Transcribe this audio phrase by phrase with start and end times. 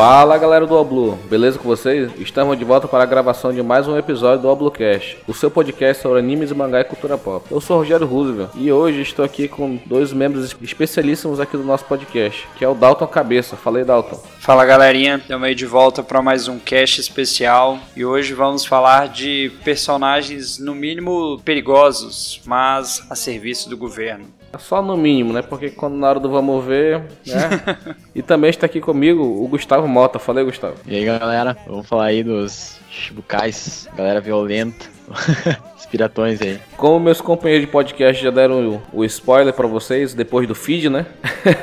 [0.00, 2.10] Fala galera do Oblu, beleza com vocês?
[2.18, 6.02] Estamos de volta para a gravação de mais um episódio do Oblucast, o seu podcast
[6.02, 7.44] sobre animes, mangá e cultura pop.
[7.50, 11.64] Eu sou o Rogério Roosevelt e hoje estou aqui com dois membros especialíssimos aqui do
[11.64, 13.58] nosso podcast, que é o Dalton Cabeça.
[13.58, 14.18] Falei, Dalton.
[14.38, 19.06] Fala galerinha, estamos aí de volta para mais um cast especial e hoje vamos falar
[19.06, 24.39] de personagens no mínimo perigosos, mas a serviço do governo.
[24.58, 25.42] Só no mínimo, né?
[25.42, 27.76] Porque quando na hora do vamos ver, né?
[28.14, 30.18] e também está aqui comigo o Gustavo Mota.
[30.18, 30.74] Falei, Gustavo.
[30.86, 34.86] E aí, galera, vamos falar aí dos Shibukais, galera violenta.
[35.76, 36.60] Os piratões aí.
[36.76, 40.88] Como meus companheiros de podcast já deram o, o spoiler para vocês depois do feed,
[40.88, 41.06] né?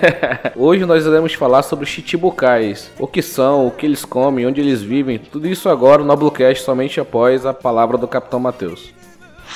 [0.56, 2.92] Hoje nós iremos falar sobre os Chichibukais.
[3.00, 5.18] O que são, o que eles comem, onde eles vivem.
[5.18, 8.97] Tudo isso agora no Bluecast somente após a palavra do Capitão Matheus.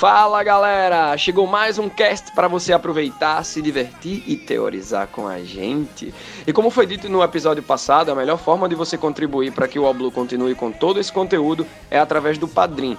[0.02, 1.16] Fala galera!
[1.16, 6.12] Chegou mais um cast para você aproveitar, se divertir e teorizar com a gente.
[6.44, 9.78] E como foi dito no episódio passado, a melhor forma de você contribuir para que
[9.78, 12.98] o Oblu continue com todo esse conteúdo é através do Padrim.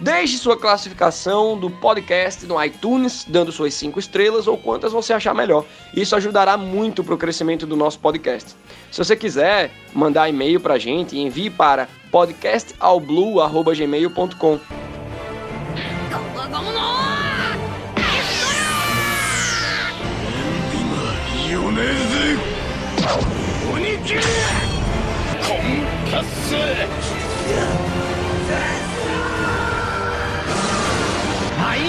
[0.00, 5.34] Deixe sua classificação do podcast no iTunes, dando suas 5 estrelas ou quantas você achar
[5.34, 5.64] melhor.
[5.94, 8.56] Isso ajudará muito para o crescimento do nosso podcast.
[8.90, 14.60] Se você quiser mandar e-mail para a gente, envie para podcastalblue.gmail.com.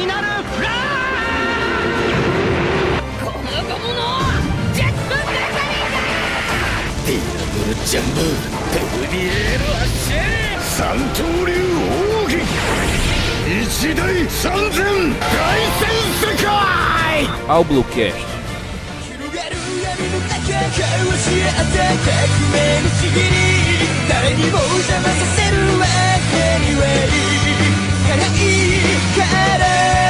[0.05, 0.73] になるフラッ
[3.25, 3.97] この子者
[4.73, 5.97] ジェトブルサリーだ
[7.05, 8.21] ディアブルジャンボ
[8.71, 10.13] ペルビエール発進
[10.61, 10.77] 三
[11.09, 11.51] 刀流
[12.23, 12.37] 奥義
[13.47, 13.99] 一大
[14.29, 14.77] 三千
[15.19, 15.25] 大
[15.79, 15.89] 戦
[16.21, 16.45] 世界。
[17.63, 18.21] ブロケッ教
[21.31, 21.45] え
[24.09, 25.85] 誰にも邪魔させるわ
[26.31, 26.35] け
[26.65, 27.07] にはい
[28.09, 28.94] かない。
[29.45, 30.04] better.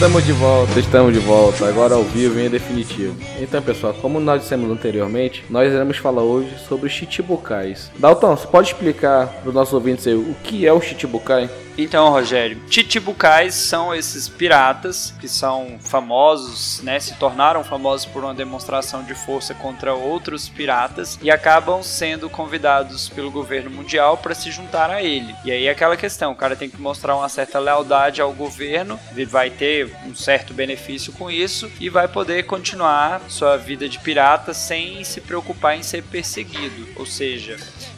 [0.00, 3.14] Estamos de volta, estamos de volta, agora ao vivo e em definitivo.
[3.38, 7.92] Então, pessoal, como nós dissemos anteriormente, nós iremos falar hoje sobre os Chichibukais.
[7.98, 11.50] Dalton, você pode explicar para os nossos ouvintes aí o que é o Chichibukai?
[11.78, 16.98] Então, Rogério, Chichibukais são esses piratas que são famosos, né?
[17.00, 23.08] Se tornaram famosos por uma demonstração de força contra outros piratas e acabam sendo convidados
[23.08, 25.34] pelo governo mundial para se juntar a ele.
[25.44, 29.24] E aí aquela questão, o cara tem que mostrar uma certa lealdade ao governo, ele
[29.24, 34.52] vai ter um certo benefício com isso e vai poder continuar sua vida de pirata
[34.54, 36.88] sem se preocupar em ser perseguido.
[36.96, 37.56] Ou seja,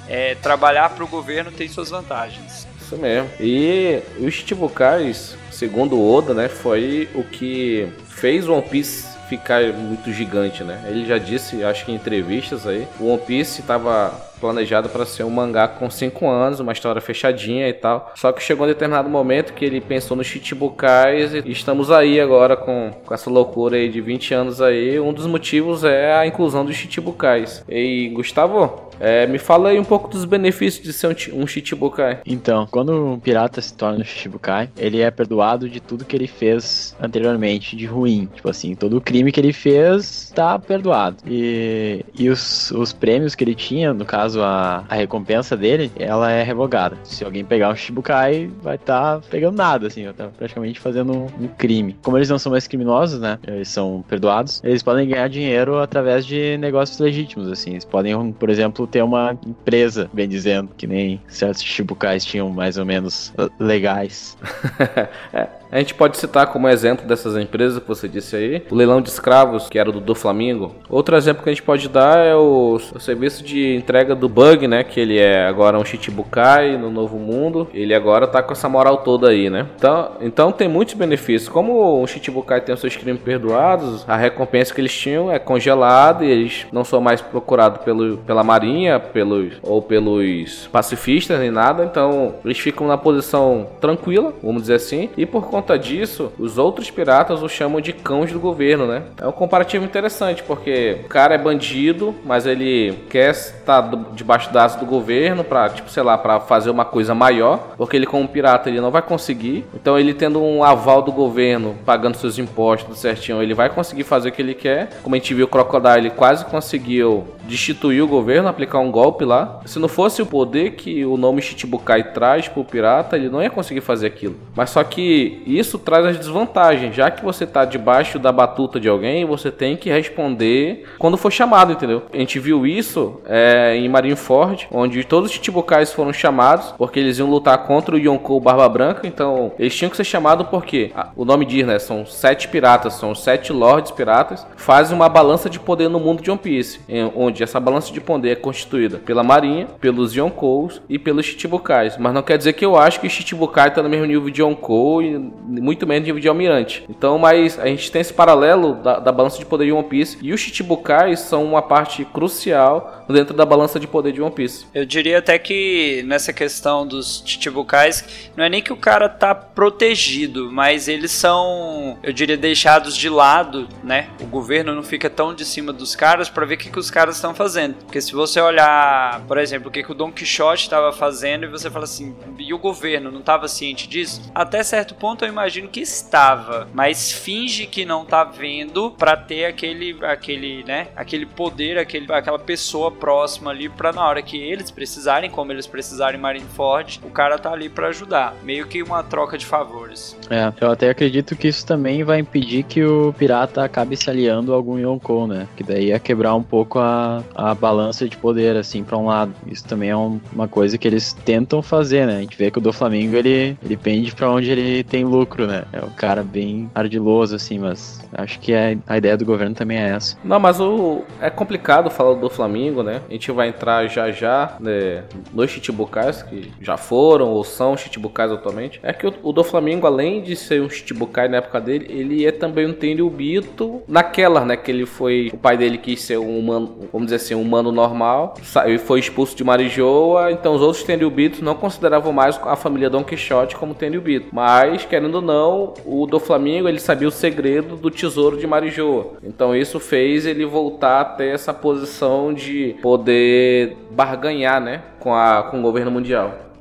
[0.08, 2.66] é, trabalhar para o governo tem suas vantagens.
[2.80, 3.30] Isso mesmo.
[3.40, 10.12] E os Chichibukais, segundo o Oda, né, foi o que fez One Piece ficar muito
[10.12, 10.84] gigante, né?
[10.86, 15.22] Ele já disse, acho que em entrevistas aí, o One Piece estava planejado para ser
[15.22, 18.10] um mangá com 5 anos, uma história fechadinha e tal.
[18.16, 22.56] Só que chegou um determinado momento que ele pensou nos Chichibukais e estamos aí agora
[22.56, 24.98] com, com essa loucura aí de 20 anos aí.
[24.98, 27.64] Um dos motivos é a inclusão dos Chichibukais.
[27.68, 32.20] E Gustavo, é, me fala aí um pouco dos benefícios de ser um, um Chichibukai.
[32.26, 36.26] Então, quando um pirata se torna um Shichibukai, ele é perdoado de tudo que ele
[36.26, 38.28] fez anteriormente de ruim.
[38.34, 41.16] Tipo assim, todo o crime que ele fez tá perdoado.
[41.26, 46.30] E, e os, os prêmios que ele tinha, no caso a, a recompensa dele, ela
[46.30, 46.96] é revogada.
[47.04, 51.48] Se alguém pegar um Shichibukai, vai estar pegando nada, assim, vai tá praticamente fazendo um
[51.48, 51.96] crime.
[52.02, 53.38] Como eles não são mais criminosos, né?
[53.46, 57.72] Eles são perdoados, eles podem ganhar dinheiro através de negócios legítimos, assim.
[57.72, 62.78] Eles podem, por exemplo, ter uma empresa, bem dizendo, que nem certos Shichibukais tinham mais
[62.78, 64.36] ou menos uh, legais.
[65.32, 69.00] É, a gente pode citar como exemplo dessas empresas que você disse aí, o leilão
[69.00, 70.74] de escravos, que era do, do Flamengo.
[70.86, 74.68] Outro exemplo que a gente pode dar é o, o serviço de entrega do Bug,
[74.68, 74.84] né?
[74.84, 77.68] Que ele é agora um Chichibukai no Novo Mundo.
[77.72, 79.66] Ele agora tá com essa moral toda aí, né?
[79.76, 81.48] Então, então tem muitos benefícios.
[81.48, 86.22] Como o Chichibukai tem os seus crimes perdoados, a recompensa que eles tinham é congelada
[86.22, 91.82] e eles não são mais procurados pelo, pela marinha pelos, ou pelos pacifistas nem nada.
[91.82, 95.08] Então eles ficam na posição tranquila, vamos dizer assim.
[95.16, 99.04] E por conta conta disso, os outros piratas o chamam de cães do governo, né?
[99.20, 103.80] É um comparativo interessante, porque o cara é bandido, mas ele quer estar
[104.12, 107.96] debaixo da asa do governo pra, tipo, sei lá, pra fazer uma coisa maior, porque
[107.96, 109.64] ele como pirata ele não vai conseguir.
[109.72, 114.30] Então ele tendo um aval do governo, pagando seus impostos certinho, ele vai conseguir fazer
[114.30, 114.90] o que ele quer.
[115.02, 119.60] Como a gente viu o Crocodile, quase conseguiu destituir o governo, aplicar um golpe lá.
[119.64, 123.50] Se não fosse o poder que o nome Chichibukai traz pro pirata, ele não ia
[123.50, 124.36] conseguir fazer aquilo.
[124.56, 128.88] Mas só que isso traz as desvantagens, já que você tá debaixo da batuta de
[128.88, 132.02] alguém, você tem que responder quando for chamado, entendeu?
[132.12, 137.18] A gente viu isso é, em Marineford, onde todos os Chichibukais foram chamados, porque eles
[137.18, 141.08] iam lutar contra o Yonkou Barba Branca, então eles tinham que ser chamados porque ah,
[141.16, 141.78] o nome diz, né?
[141.78, 146.30] São sete piratas, são sete lords piratas, fazem uma balança de poder no mundo de
[146.30, 150.98] One Piece, em- onde essa balança de poder é constituída pela Marinha, pelos Yonkous e
[150.98, 151.96] pelos Chichibukais.
[151.98, 155.02] Mas não quer dizer que eu acho que Chichibukai tá no mesmo nível de Yonkou
[155.02, 156.84] e muito menos de Almirante.
[156.88, 160.18] Então, mas a gente tem esse paralelo da, da balança de poder de One Piece
[160.22, 164.66] e os Chichibukais são uma parte crucial dentro da balança de poder de One Piece.
[164.74, 169.34] Eu diria até que nessa questão dos Chichibukais, não é nem que o cara tá
[169.34, 174.08] protegido, mas eles são, eu diria, deixados de lado, né?
[174.20, 176.90] O governo não fica tão de cima dos caras pra ver o que, que os
[176.90, 177.74] caras estão fazendo.
[177.84, 181.48] Porque se você olhar, por exemplo, o que, que o Don Quixote estava fazendo e
[181.48, 184.22] você fala assim, e o governo não estava ciente disso?
[184.34, 189.44] Até certo ponto eu imagino que estava, mas finge que não tá vendo pra ter
[189.46, 190.88] aquele, aquele, né?
[190.96, 195.66] Aquele poder, aquele, aquela pessoa próxima ali pra na hora que eles precisarem, como eles
[195.66, 198.34] precisarem em Marineford, o cara tá ali pra ajudar.
[198.42, 200.16] Meio que uma troca de favores.
[200.30, 204.52] É, eu até acredito que isso também vai impedir que o pirata acabe se aliando
[204.52, 205.46] a algum Yonkou, né?
[205.56, 209.32] Que daí ia quebrar um pouco a, a balança de poder, assim, pra um lado.
[209.46, 212.16] Isso também é um- uma coisa que eles tentam fazer, né?
[212.18, 215.46] A gente vê que o do Flamengo, ele, ele pende pra onde ele tem lucro,
[215.46, 215.64] né?
[215.72, 219.78] É um cara bem ardiloso, assim, mas acho que a, a ideia do governo também
[219.78, 220.16] é essa.
[220.24, 223.02] Não, mas o é complicado falar do Flamengo, né?
[223.08, 228.32] A gente vai entrar já já né, nos Chichibukais, que já foram ou são Chichibukais
[228.32, 228.80] atualmente.
[228.82, 232.32] É que o, do Flamengo, além de ser um Chichibukai na época dele, ele é
[232.32, 234.56] também um Tenryubito naquela, né?
[234.56, 235.30] Que ele foi...
[235.32, 238.34] O pai dele quis ser um humano, vamos dizer assim, um humano normal.
[238.42, 242.88] Saiu e foi expulso de Marijoa, então os outros Tenryubitos não consideravam mais a família
[242.88, 244.28] Don Quixote como Tenryubito.
[244.32, 249.12] Mas, querendo ou não, o do Flamengo, ele sabia o segredo do tesouro de Marijoa.
[249.22, 255.42] Então isso fez ele voltar a ter essa posição de poder barganhar, né, com, a,
[255.44, 256.51] com o governo mundial.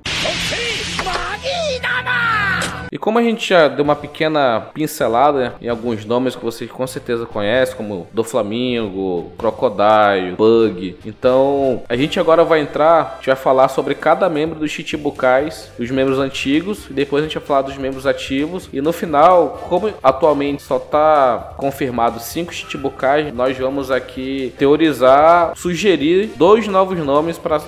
[2.91, 6.85] E como a gente já deu uma pequena pincelada em alguns nomes que vocês com
[6.85, 13.27] certeza conhecem, como do Flamingo, Crocodile, Bug, então a gente agora vai entrar, a gente
[13.27, 17.47] vai falar sobre cada membro dos Chichibukais, os membros antigos, e depois a gente vai
[17.47, 23.57] falar dos membros ativos, e no final, como atualmente só está confirmado cinco Chichibukais, nós
[23.57, 27.61] vamos aqui teorizar, sugerir dois novos nomes para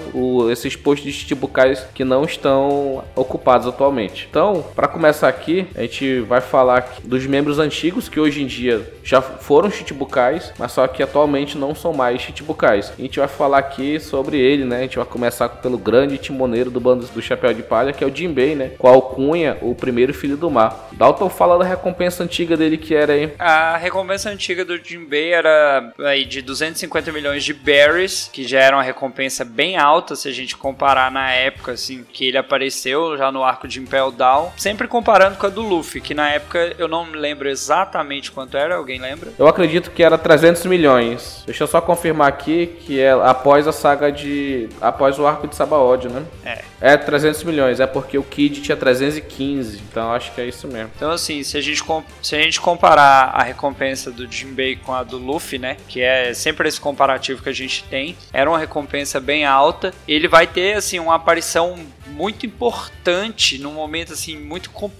[0.52, 4.27] esses postos de Chichibukais que não estão ocupados atualmente.
[4.30, 8.82] Então, para começar aqui, a gente vai falar dos membros antigos que hoje em dia
[9.03, 12.93] já foram Chichibukais, mas só que atualmente não são mais Chichibukais.
[12.98, 14.77] A gente vai falar aqui sobre ele, né?
[14.77, 18.08] A gente vai começar pelo grande timoneiro do bando do Chapéu de Palha, que é
[18.08, 18.72] o Jinbei, né?
[18.77, 20.88] Com a alcunha, o primeiro filho do mar.
[20.93, 23.34] Dalton fala da recompensa antiga dele que era aí.
[23.38, 28.75] A recompensa antiga do Jinbei era aí de 250 milhões de berries, que já era
[28.75, 33.32] uma recompensa bem alta se a gente comparar na época assim que ele apareceu já
[33.32, 36.88] no arco de Impel Down, sempre comparando com a do Luffy, que na época eu
[36.88, 39.33] não me lembro exatamente quanto era, alguém lembra?
[39.38, 41.43] Eu acredito que era 300 milhões.
[41.45, 44.69] Deixa eu só confirmar aqui que é após a saga de.
[44.79, 46.24] após o arco de Sabaody, né?
[46.45, 46.62] É.
[46.79, 50.91] É 300 milhões, é porque o Kid tinha 315, então acho que é isso mesmo.
[50.95, 51.83] Então, assim, se a gente,
[52.22, 55.75] se a gente comparar a recompensa do Jinbei com a do Luffy, né?
[55.89, 59.93] Que é sempre esse comparativo que a gente tem, era uma recompensa bem alta.
[60.07, 64.93] Ele vai ter, assim, uma aparição muito importante num momento, assim, muito complicado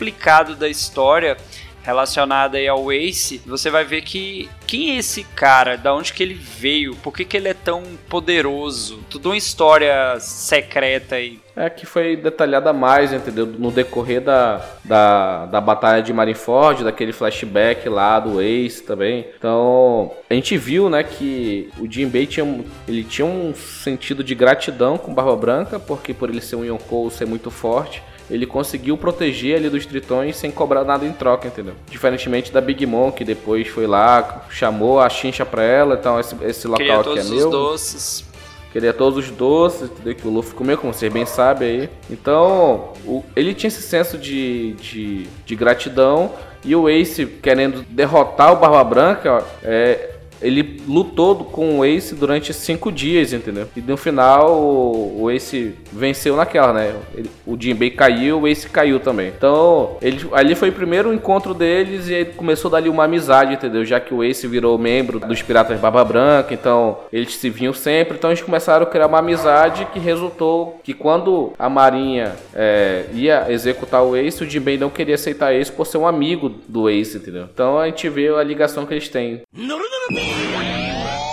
[0.58, 1.38] da história
[1.84, 6.24] relacionada aí ao Ace, você vai ver que quem é esse cara, da onde que
[6.24, 11.40] ele veio, por que, que ele é tão poderoso, tudo uma história secreta aí.
[11.56, 13.46] É que foi detalhada mais, entendeu?
[13.46, 19.28] No decorrer da, da, da batalha de Marineford, daquele flashback lá do Ace também.
[19.38, 24.98] Então, a gente viu, né, que o Jinbei tinha, ele tinha um sentido de gratidão
[24.98, 28.02] com Barba Branca, porque por ele ser um Yonkou, ser muito forte,
[28.34, 31.74] ele conseguiu proteger ali dos tritões sem cobrar nada em troca, entendeu?
[31.90, 36.36] Diferentemente da Big Mom, que depois foi lá, chamou a chincha pra ela, então esse,
[36.44, 37.50] esse Queria local aqui é todos os meu.
[37.50, 38.26] doces.
[38.72, 40.16] queria todos os doces, entendeu?
[40.16, 41.90] Que o Luffy comeu, como vocês bem sabem aí.
[42.10, 46.32] Então, o- ele tinha esse senso de, de, de gratidão.
[46.66, 50.12] E o Ace, querendo derrotar o Barba Branca, ó, é,
[50.44, 53.68] ele lutou com o Ace durante cinco dias, entendeu?
[53.76, 56.94] E no final o, Ace venceu naquela, né?
[57.16, 59.32] Ele- o Jinbei caiu, o Ace caiu também.
[59.36, 63.86] Então, ele, ali foi o primeiro encontro deles e começou dali uma amizade, entendeu?
[63.86, 68.18] Já que o Ace virou membro dos Piratas Barba Branca, então eles se vinham sempre.
[68.18, 73.46] Então eles começaram a criar uma amizade que resultou que quando a Marinha é, ia
[73.50, 77.18] executar o Ace, o Jinbei não queria aceitar Ace por ser um amigo do Ace,
[77.18, 77.48] entendeu?
[77.54, 79.42] Então a gente vê a ligação que eles têm.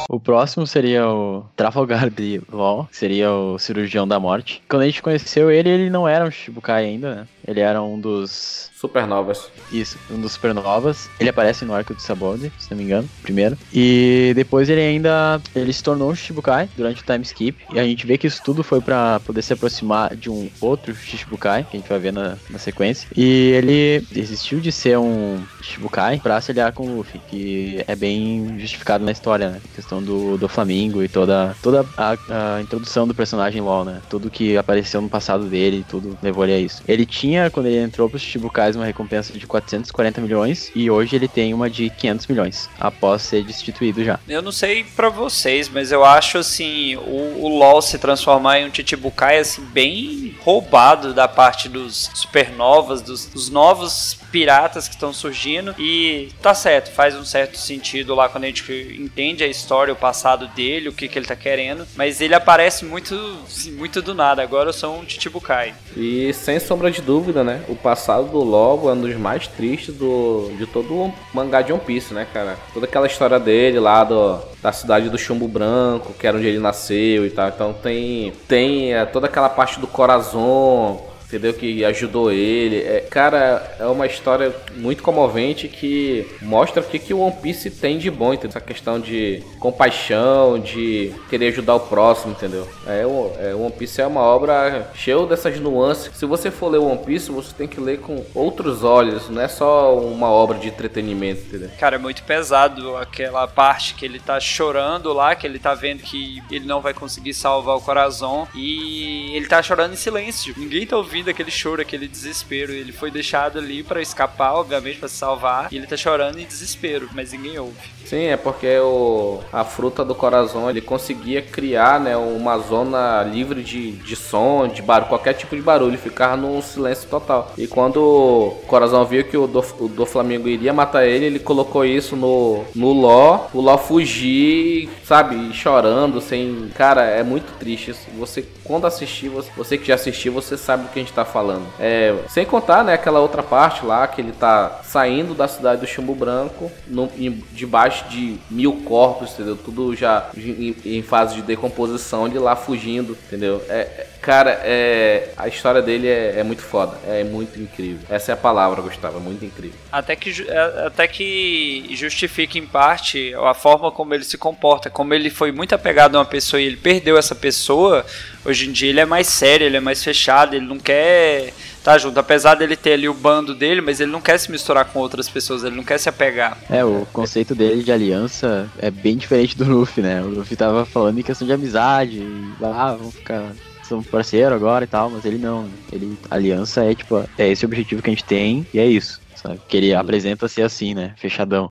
[0.09, 4.61] O próximo seria o Trafalgar de Law, que seria o cirurgião da morte.
[4.69, 7.27] Quando a gente conheceu ele, ele não era um Shichibukai ainda, né?
[7.47, 8.71] Ele era um dos.
[8.75, 9.51] Supernovas.
[9.71, 11.11] Isso, um dos supernovas.
[11.19, 13.59] Ele aparece no arco de Sabode, se não me engano, primeiro.
[13.73, 15.41] E depois ele ainda.
[15.55, 17.59] Ele se tornou um Shichibukai durante o time skip.
[17.73, 20.95] E a gente vê que isso tudo foi pra poder se aproximar de um outro
[20.95, 23.09] Shichibukai, que a gente vai ver na, na sequência.
[23.15, 27.95] E ele desistiu de ser um Shichibukai pra se aliar com o Luffy, que é
[27.95, 29.61] bem justificado na história, né?
[29.73, 32.17] A questão do, do Flamingo e toda, toda a,
[32.57, 34.01] a introdução do personagem LOL, né?
[34.09, 36.83] Tudo que apareceu no passado dele, tudo levou ele a isso.
[36.89, 41.29] Ele tinha, quando ele entrou pros Shichibukais, uma recompensa de 440 milhões e hoje ele
[41.29, 44.19] tem uma de 500 milhões, após ser destituído já.
[44.29, 48.69] Eu não sei pra vocês, mas eu acho assim, o, o LoL se transformar em
[48.69, 55.13] um Chichibukai assim bem roubado da parte dos supernovas, dos, dos novos piratas que estão
[55.13, 59.93] surgindo e tá certo, faz um certo sentido lá quando a gente entende a história,
[59.93, 63.15] o passado dele, o que, que ele tá querendo, mas ele aparece muito
[63.47, 64.43] assim, muito do nada.
[64.43, 65.75] Agora eu sou um Chichibukai.
[65.97, 67.63] E sem sombra de dúvida, né?
[67.69, 71.73] O passado do Lobo é um dos mais tristes do, de todo o mangá de
[71.73, 72.57] One Piece, né, cara?
[72.73, 76.59] Toda aquela história dele lá do, da cidade do Chumbo Branco, que era onde ele
[76.59, 77.49] nasceu e tal.
[77.49, 81.55] Então tem, tem é, toda aquela parte do Corazon, entendeu?
[81.55, 82.79] Que ajudou ele.
[82.79, 87.71] É, cara, é uma história muito comovente que mostra o que, que o One Piece
[87.71, 88.51] tem de bom, entendeu?
[88.51, 92.69] Essa questão de compaixão, de querer ajudar o próximo, entendeu?
[92.87, 93.03] É,
[93.51, 96.11] é, One Piece é uma obra cheia dessas nuances.
[96.15, 99.49] Se você for ler One Piece, você tem que ler com outros olhos, não é
[99.49, 101.71] só uma obra de entretenimento, entendeu?
[101.79, 106.03] Cara, é muito pesado aquela parte que ele tá chorando lá, que ele tá vendo
[106.03, 110.55] que ele não vai conseguir salvar o coração e ele tá chorando em silêncio.
[110.57, 112.73] Ninguém tá ouvindo aquele choro, aquele desespero.
[112.73, 116.47] Ele foi deixado ali pra escapar, obviamente, pra se salvar, e ele tá chorando em
[116.47, 118.01] desespero, mas ninguém ouve.
[118.07, 123.63] Sim, é porque o, a fruta do coração ele conseguia criar né, uma zona livre
[123.63, 127.53] de, de som, de barulho, qualquer tipo de barulho, ficar num silêncio total.
[127.57, 131.39] E quando o coração viu que o do, o do Flamengo iria matar ele, ele
[131.39, 136.71] colocou isso no, no Ló, o Ló fugir, sabe, chorando, sem.
[136.75, 137.95] Cara, é muito triste.
[138.19, 141.25] Você, quando assistir, você, você que já assistiu, você sabe do que a gente tá
[141.25, 141.67] falando.
[141.79, 145.87] É, sem contar, né, aquela outra parte lá que ele tá saindo da cidade do
[145.87, 149.57] Chumbo Branco, no, em, debaixo de mil corpos, entendeu?
[149.57, 153.63] Tudo já em, em fase de decomposição, ele lá fugindo, entendeu?
[153.69, 158.01] É, é- cara, é, a história dele é, é muito foda, é muito incrível.
[158.09, 159.79] Essa é a palavra, Gustavo, é muito incrível.
[159.91, 164.91] Até que, é- até que justifica em parte a forma como ele se comporta.
[164.91, 168.05] Como ele foi muito apegado a uma pessoa e ele perdeu essa pessoa,
[168.45, 171.99] hoje em dia ele é mais sério, ele é mais fechado, ele não quer estar
[171.99, 172.19] junto.
[172.19, 175.29] Apesar dele ter ali o bando dele, mas ele não quer se misturar com outras
[175.29, 176.59] pessoas, ele não quer se apegar.
[176.69, 180.23] É, o conceito dele de aliança é bem diferente do Luffy, né?
[180.23, 183.53] O Luffy tava falando em questão de amizade, e, ah, vamos ficar
[183.91, 185.65] somos parceiro agora e tal, mas ele não.
[185.65, 185.71] né?
[185.93, 189.21] Ele aliança é tipo, é esse o objetivo que a gente tem e é isso,
[189.35, 189.61] sabe?
[189.69, 191.13] Que ele apresenta ser assim, né?
[191.17, 191.69] Fechadão.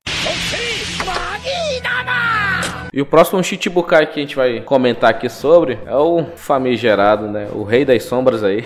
[2.92, 7.48] E o próximo Chichibukai que a gente vai comentar aqui sobre é o famigerado, né?
[7.54, 8.66] O rei das sombras aí.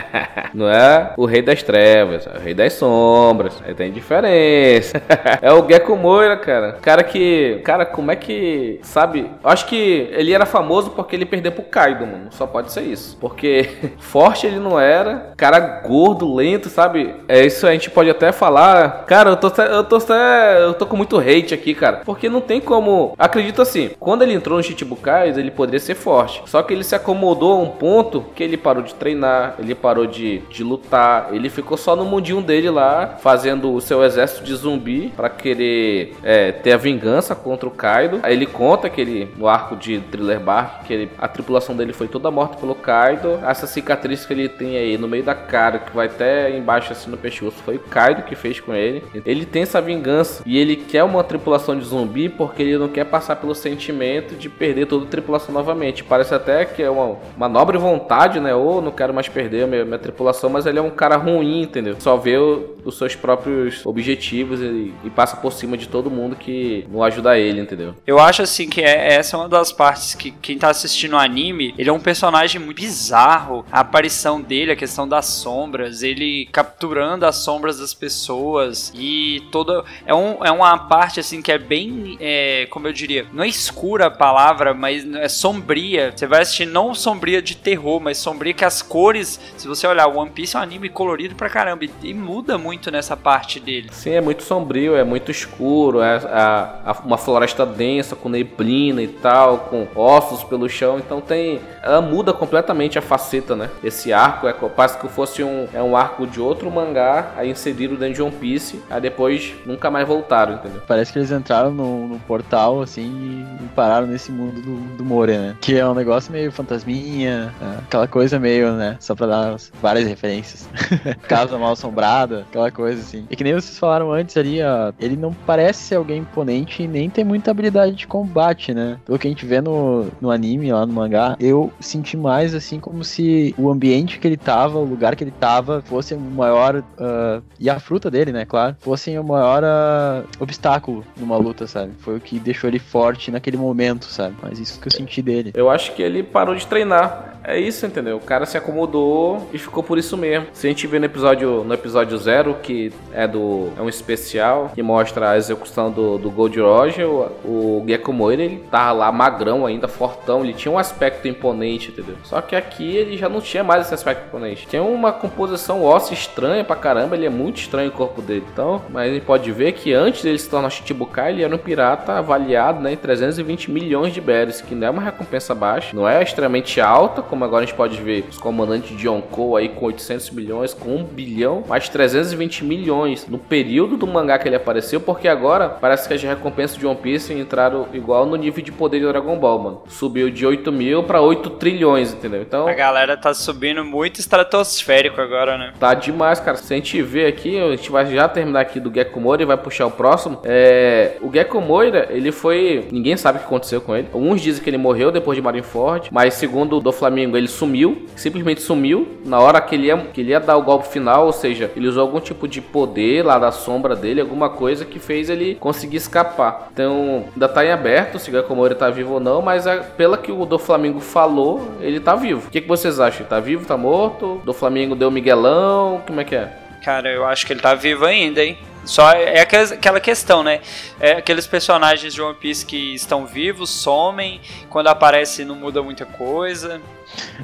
[0.54, 3.62] Não é o rei das trevas, é o rei das sombras.
[3.66, 5.02] Aí tem diferença.
[5.42, 6.78] é o Gecko Moira, cara.
[6.80, 7.60] Cara que.
[7.64, 8.80] Cara, como é que.
[8.82, 9.30] Sabe?
[9.44, 12.28] Acho que ele era famoso porque ele perdeu pro Kaido, mano.
[12.30, 13.16] Só pode ser isso.
[13.20, 15.32] Porque forte ele não era.
[15.36, 17.14] Cara gordo, lento, sabe?
[17.28, 19.04] É isso a gente pode até falar.
[19.06, 22.00] Cara, eu tô, eu tô, eu tô com muito hate aqui, cara.
[22.04, 23.14] Porque não tem como.
[23.18, 26.42] Acredito assim, quando ele entrou no Chichibukais, ele poderia ser forte.
[26.46, 30.06] Só que ele se acomodou a um ponto que ele parou de treinar, ele parou
[30.06, 34.54] de, de lutar, ele ficou só no mundinho dele lá, fazendo o seu exército de
[34.54, 38.20] zumbi para querer é, ter a vingança contra o Kaido.
[38.22, 41.92] Aí ele conta que ele, no arco de Thriller Bark, que ele, a tripulação dele
[41.92, 43.40] foi toda morta pelo Kaido.
[43.46, 47.10] Essa cicatriz que ele tem aí no meio da cara, que vai até embaixo assim
[47.10, 49.02] no pescoço, foi o Kaido que fez com ele.
[49.24, 53.04] Ele tem essa vingança e ele quer uma tripulação de zumbi porque ele não quer
[53.04, 56.04] passar pelo pelo sentimento de perder toda a tripulação novamente.
[56.04, 58.54] Parece até que é uma, uma nobre vontade, né?
[58.54, 61.62] Ou não quero mais perder a minha, minha tripulação, mas ele é um cara ruim,
[61.62, 61.96] entendeu?
[61.98, 66.36] Só vê o- os seus próprios objetivos e, e passa por cima de todo mundo
[66.36, 67.94] que não ajuda ele, entendeu?
[68.06, 71.18] Eu acho assim que é, essa é uma das partes que quem tá assistindo o
[71.18, 73.64] anime, ele é um personagem muito bizarro.
[73.72, 79.84] A aparição dele, a questão das sombras, ele capturando as sombras das pessoas e toda.
[80.06, 82.16] É, um, é uma parte assim que é bem.
[82.20, 86.12] é, como eu diria, não é escura a palavra, mas é sombria.
[86.14, 89.38] Você vai assistir não sombria de terror, mas sombria que as cores.
[89.56, 92.58] Se você olhar, o One Piece é um anime colorido pra caramba e, e muda
[92.58, 93.90] muito nessa parte dele.
[93.92, 99.00] Sim, é muito sombrio, é muito escuro, é a- a- uma floresta densa com neblina
[99.00, 101.60] e tal, com ossos pelo chão, então tem.
[101.80, 103.70] Ela muda completamente a faceta, né?
[103.84, 107.94] Esse arco é parece que fosse um, é um arco de outro mangá, aí inseriram
[107.94, 110.82] dentro de One Piece, aí depois nunca mais voltaram, entendeu?
[110.88, 113.27] Parece que eles entraram no, no portal, assim,
[113.74, 115.56] pararam nesse mundo do, do Moria, né?
[115.60, 118.96] Que é um negócio meio fantasminha, é, aquela coisa meio, né?
[119.00, 120.68] Só pra dar as- várias referências.
[121.28, 123.26] Casa mal assombrada, aquela coisa assim.
[123.30, 126.88] E que nem vocês falaram antes ali, ó, ele não parece ser alguém imponente e
[126.88, 128.98] nem tem muita habilidade de combate, né?
[129.04, 132.80] Pelo que a gente vê no, no anime, lá no mangá, eu senti mais assim
[132.80, 136.82] como se o ambiente que ele tava, o lugar que ele tava, fosse o maior.
[136.98, 141.92] ah, e a fruta dele, né, claro, fossem o maior ah, obstáculo numa luta, sabe?
[141.98, 144.36] Foi o que deixou ele forte naquele momento, sabe?
[144.42, 145.52] Mas isso que eu senti dele.
[145.54, 147.37] Eu acho que ele parou de treinar.
[147.48, 148.18] É isso, entendeu?
[148.18, 150.48] O cara se acomodou e ficou por isso mesmo.
[150.52, 154.70] Se a gente vê no episódio no episódio zero, que é do é um especial
[154.74, 159.10] que mostra a execução do, do Gold Roger, o, o Gecko Moira, ele tava lá
[159.10, 162.16] magrão ainda, fortão, ele tinha um aspecto imponente, entendeu?
[162.22, 164.68] Só que aqui ele já não tinha mais esse aspecto imponente.
[164.68, 168.44] Tem uma composição óssea estranha pra caramba, ele é muito estranho o corpo dele.
[168.52, 172.12] Então, mas gente pode ver que antes dele se tornar Chichibukai, ele era um pirata
[172.12, 176.22] avaliado né, em 320 milhões de berries, que não é uma recompensa baixa, não é
[176.22, 180.30] extremamente alta, como agora a gente pode ver os comandantes de Yonkou aí com 800
[180.30, 185.28] milhões, com 1 bilhão, mas 320 milhões no período do mangá que ele apareceu, porque
[185.28, 189.06] agora parece que as recompensas de One Piece entraram igual no nível de poder de
[189.06, 189.82] Dragon Ball, mano.
[189.88, 192.42] Subiu de 8 mil pra 8 trilhões, entendeu?
[192.42, 192.66] Então.
[192.66, 195.72] A galera tá subindo muito estratosférico agora, né?
[195.78, 196.56] Tá demais, cara.
[196.56, 199.46] Se a gente ver aqui, a gente vai já terminar aqui do Gecko Moira e
[199.46, 200.40] vai puxar o próximo.
[200.44, 202.86] É, o Gecko Moira, ele foi.
[202.90, 204.08] Ninguém sabe o que aconteceu com ele.
[204.12, 208.06] Alguns dizem que ele morreu depois de Marineford, mas segundo o do Flamengo, ele sumiu,
[208.16, 211.32] simplesmente sumiu na hora que ele ia, que ele ia dar o golpe final, ou
[211.32, 215.28] seja, ele usou algum tipo de poder lá da sombra dele, alguma coisa que fez
[215.28, 216.68] ele conseguir escapar.
[216.72, 219.76] Então, ainda tá em aberto se o Gecko Moira tá vivo ou não, mas é,
[219.78, 222.48] pela que o do Flamengo falou, ele tá vivo.
[222.48, 223.26] O que, que vocês acham?
[223.26, 223.66] Tá vivo?
[223.66, 224.40] Tá morto?
[224.44, 226.02] Do Flamengo deu Miguelão?
[226.06, 226.67] Como é que é?
[226.88, 228.56] Cara, eu acho que ele tá vivo ainda, hein?
[228.82, 230.60] Só é aquela questão, né?
[230.98, 236.06] É aqueles personagens de One Piece que estão vivos, somem, quando aparece não muda muita
[236.06, 236.80] coisa.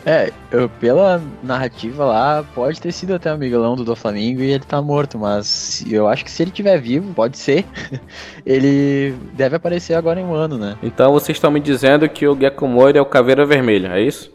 [0.06, 4.64] É, eu- pela narrativa lá, pode ter sido até o Miguelão do Doflamingo e ele
[4.64, 7.66] tá morto, mas eu acho que se ele tiver vivo, pode ser,
[8.46, 10.78] ele deve aparecer agora em um ano, né?
[10.82, 14.32] Então vocês estão me dizendo que o Gecko Moira é o Caveira Vermelha, é isso?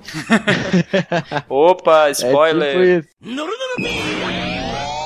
[1.49, 2.69] Opa, É spoiler!
[2.71, 4.58] tipo isso.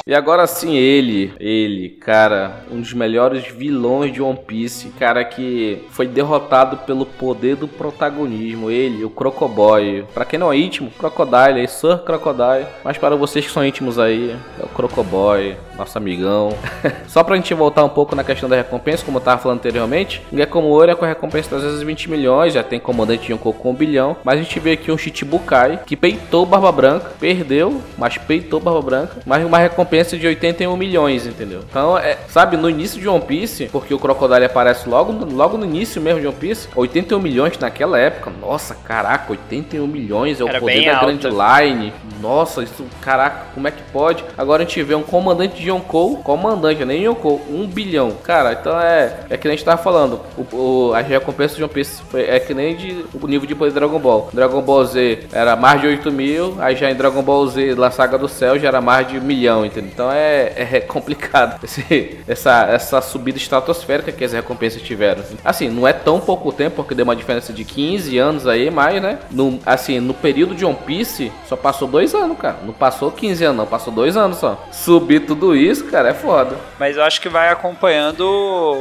[0.05, 5.81] E agora sim, ele, ele, cara, um dos melhores vilões de One Piece, cara que
[5.91, 10.05] foi derrotado pelo poder do protagonismo, ele, o Crocoboy.
[10.13, 13.97] Pra quem não é íntimo, Crocodile, aí, Sir Crocodile, mas para vocês que são íntimos
[13.97, 16.55] aí, é o Crocoboy, nosso amigão.
[17.07, 20.21] Só pra gente voltar um pouco na questão da recompensa, como eu tava falando anteriormente,
[20.31, 23.53] o Gecko Moira é com a recompensa de 320 milhões, já tem comandante de Yonkou
[23.53, 27.81] com 1 bilhão, mas a gente vê aqui um Chichibukai que peitou Barba Branca, perdeu,
[27.97, 31.61] mas peitou Barba Branca, mas uma recompensa de 81 milhões, entendeu?
[31.69, 35.65] Então, é, sabe, no início de One Piece, porque o Crocodile aparece logo, logo no
[35.65, 40.47] início mesmo de One Piece, 81 milhões naquela época, nossa, caraca, 81 milhões é o
[40.47, 41.29] Era poder da alta.
[41.29, 44.23] Grand Line, nossa, isso, caraca, como é que pode?
[44.37, 48.79] Agora a gente vê um comandante de Yonkou, comandante, nem Yonkou, 1 bilhão, cara, então
[48.79, 52.01] é, é que nem a gente tava falando, o, o, as recompensas de One Piece
[52.09, 55.27] foi, é que nem de, o nível de poder de Dragon Ball, Dragon Ball Z
[55.31, 58.59] era mais de 8 mil, aí já em Dragon Ball Z, La Saga do Céu,
[58.59, 59.89] já era mais de um milhão, entendeu?
[59.93, 65.23] Então é, é complicado esse, essa, essa subida estratosférica que as recompensas tiveram.
[65.43, 69.01] Assim, não é tão pouco tempo, porque deu uma diferença de 15 anos aí, mas,
[69.01, 69.19] né?
[69.31, 72.57] No, assim, no período de One Piece, só passou dois anos, cara.
[72.63, 74.63] Não passou 15 anos, não, passou dois anos só.
[74.71, 76.57] Subir tudo tudo isso, cara, é foda.
[76.79, 78.21] Mas eu acho que vai acompanhando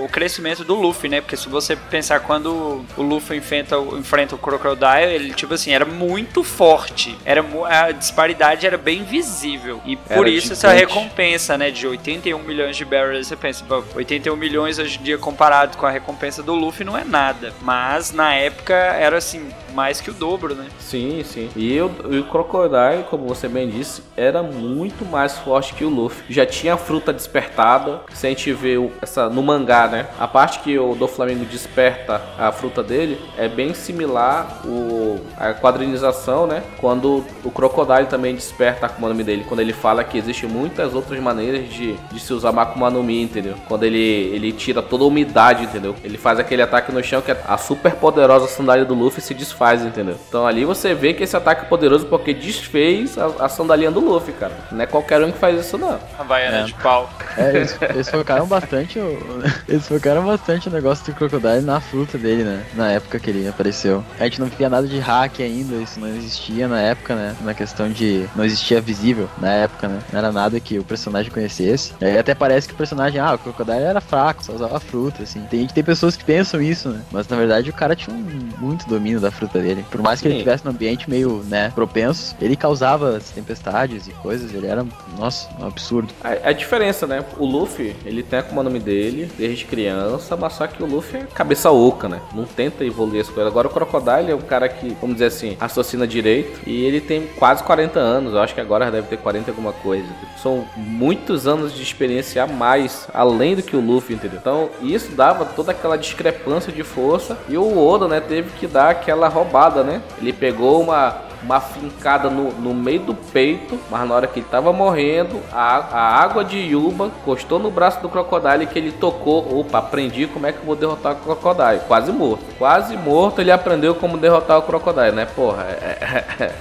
[0.04, 1.20] o crescimento do Luffy, né?
[1.20, 5.72] Porque se você pensar quando o Luffy enfrenta, o- enfrenta o Crocodile, ele, tipo assim,
[5.72, 7.16] era muito forte.
[7.24, 9.80] Era, a disparidade era bem visível.
[9.84, 11.70] E por Era isso essa recompensa, né?
[11.70, 15.84] De 81 milhões de barrels, você pensa, pô, 81 milhões hoje em dia comparado com
[15.86, 17.52] a recompensa do Luffy não é nada.
[17.60, 20.66] Mas na época era assim, mais que o dobro, né?
[20.78, 21.50] Sim, sim.
[21.56, 25.88] E o, e o Crocodile, como você bem disse, era muito mais forte que o
[25.88, 26.22] Luffy.
[26.30, 28.00] Já tinha a fruta despertada.
[28.12, 30.06] Se a gente vê essa, no mangá, né?
[30.18, 35.52] A parte que o do Flamengo desperta a fruta dele é bem similar o, a
[35.54, 36.62] quadrinização, né?
[36.78, 39.44] Quando o Crocodile também desperta a Akuma no Mi dele.
[39.48, 43.22] Quando ele fala que existem muitas outras maneiras de, de se usar Akuma no Mi,
[43.22, 43.54] entendeu?
[43.66, 45.94] Quando ele, ele tira toda a umidade, entendeu?
[46.04, 49.84] Ele faz aquele ataque no chão que a super poderosa sandália do Luffy se desfaz,
[49.84, 50.16] entendeu?
[50.28, 54.32] Então ali você vê que esse ataque é poderoso porque desfez a, a do Luffy,
[54.34, 54.52] cara.
[54.70, 55.98] Não é qualquer um que faz isso, não.
[56.18, 56.64] Havaiana É.
[56.64, 57.10] de pau.
[57.36, 62.18] É, eles, eles focaram bastante o, eles focaram bastante o negócio do Crocodile na fruta
[62.18, 62.64] dele, né?
[62.74, 64.04] Na época que ele apareceu.
[64.18, 67.36] A gente não via nada de hack ainda, isso não existia na época, né?
[67.42, 70.00] Na questão de não existia visível na época, né?
[70.12, 71.92] Não era nada que o personagem conhecesse.
[72.00, 75.42] Aí até parece que o personagem, ah, o Crocodile era fraco, só usava fruta, assim.
[75.50, 77.00] Tem, tem pessoas que pensam isso, né?
[77.10, 79.84] Mas na verdade o cara tinha um, muito domínio da fruta dele.
[79.90, 80.38] Por mais que ele Sim.
[80.40, 84.84] estivesse num ambiente meio, né, propenso, ele causava as tempestades e coisas, ele era,
[85.18, 86.12] nossa, um absurdo.
[86.42, 87.24] A, a diferença, né?
[87.38, 90.86] O Luffy, ele tem a Akuma no Mi dele desde criança, mas só que o
[90.86, 92.20] Luffy é cabeça oca, né?
[92.34, 93.46] Não tenta evoluir as coisas.
[93.46, 97.26] Agora o Crocodile é um cara que, vamos dizer assim, raciocina direito e ele tem
[97.38, 98.32] quase 40 anos.
[98.34, 100.06] Eu acho que agora deve ter 40 e alguma coisa.
[100.42, 104.38] São muitos anos de experiência a mais, além do que o Luffy, entendeu?
[104.40, 108.90] Então isso dava toda aquela discrepância de força e o Oda, né, teve que dar
[108.90, 110.02] aquela roubada, né?
[110.18, 114.46] Ele pegou uma uma fincada no, no meio do peito, mas na hora que ele
[114.50, 119.60] tava morrendo, a, a água de Yuba encostou no braço do Crocodile que ele tocou.
[119.60, 121.80] Opa, aprendi como é que eu vou derrotar o Crocodile.
[121.86, 122.44] Quase morto.
[122.58, 125.26] Quase morto, ele aprendeu como derrotar o Crocodile, né?
[125.26, 126.52] Porra, é, é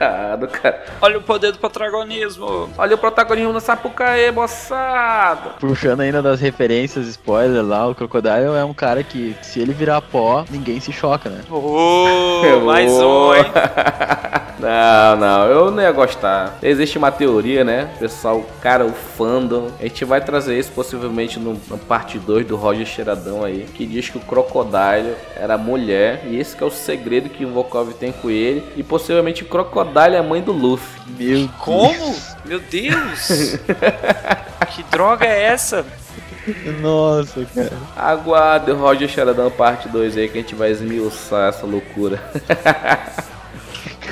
[0.00, 0.84] complicado, cara.
[1.00, 2.70] Olha o poder do protagonismo.
[2.78, 5.50] Olha o protagonismo da Sapucaê, moçada.
[5.60, 10.00] Puxando ainda das referências, spoiler lá, o Crocodile é um cara que, se ele virar
[10.00, 11.42] pó, ninguém se choca, né?
[11.50, 13.44] Oh, mais um, hein?
[14.60, 16.58] Não, não, eu não ia gostar.
[16.62, 17.88] Existe uma teoria, né?
[17.98, 19.70] Pessoal, cara, o fandom.
[19.80, 23.66] A gente vai trazer isso possivelmente no, na parte 2 do Roger Cheiradão aí.
[23.74, 26.24] Que diz que o Crocodile era mulher.
[26.26, 28.62] E esse que é o segredo que o Volkov tem com ele.
[28.76, 31.00] E possivelmente o Crocodile é a mãe do Luffy.
[31.18, 32.16] Meu Como?
[32.44, 33.56] Meu Deus!
[34.74, 35.84] que droga é essa?
[36.80, 37.72] Nossa, cara.
[37.96, 42.22] Aguarde o Roger Cheiradão parte 2 aí que a gente vai esmiuçar essa loucura.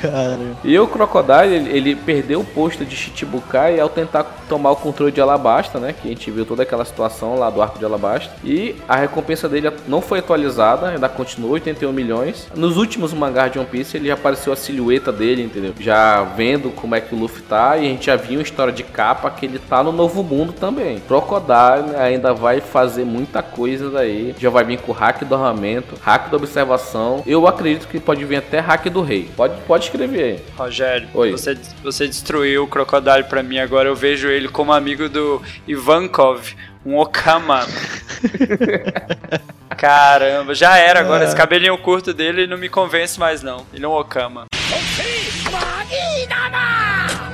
[0.01, 0.39] Cara.
[0.63, 5.11] E o Crocodile, ele, ele perdeu o posto de Chichibukai ao tentar tomar o controle
[5.11, 5.93] de Alabasta, né?
[5.93, 8.33] Que a gente viu toda aquela situação lá do arco de Alabasta.
[8.43, 12.47] E a recompensa dele não foi atualizada, ainda continuou 81 milhões.
[12.55, 15.73] Nos últimos mangás de One Piece, ele já apareceu a silhueta dele, entendeu?
[15.79, 17.77] Já vendo como é que o Luffy tá.
[17.77, 20.53] E a gente já viu uma história de capa que ele tá no novo mundo
[20.53, 20.99] também.
[21.07, 24.33] Crocodile ainda vai fazer muita coisa daí.
[24.39, 27.21] Já vai vir com hack do armamento, hack da observação.
[27.25, 29.29] Eu acredito que pode vir até hack do rei.
[29.35, 30.39] Pode, pode escrever aí.
[30.55, 31.31] Rogério, Oi.
[31.31, 36.53] Você, você destruiu o Crocodile pra mim, agora eu vejo ele como amigo do Ivankov,
[36.85, 37.65] um Okama.
[39.77, 41.23] Caramba, já era agora.
[41.23, 43.65] Esse cabelinho curto dele não me convence mais, não.
[43.73, 44.45] Ele é um Okama.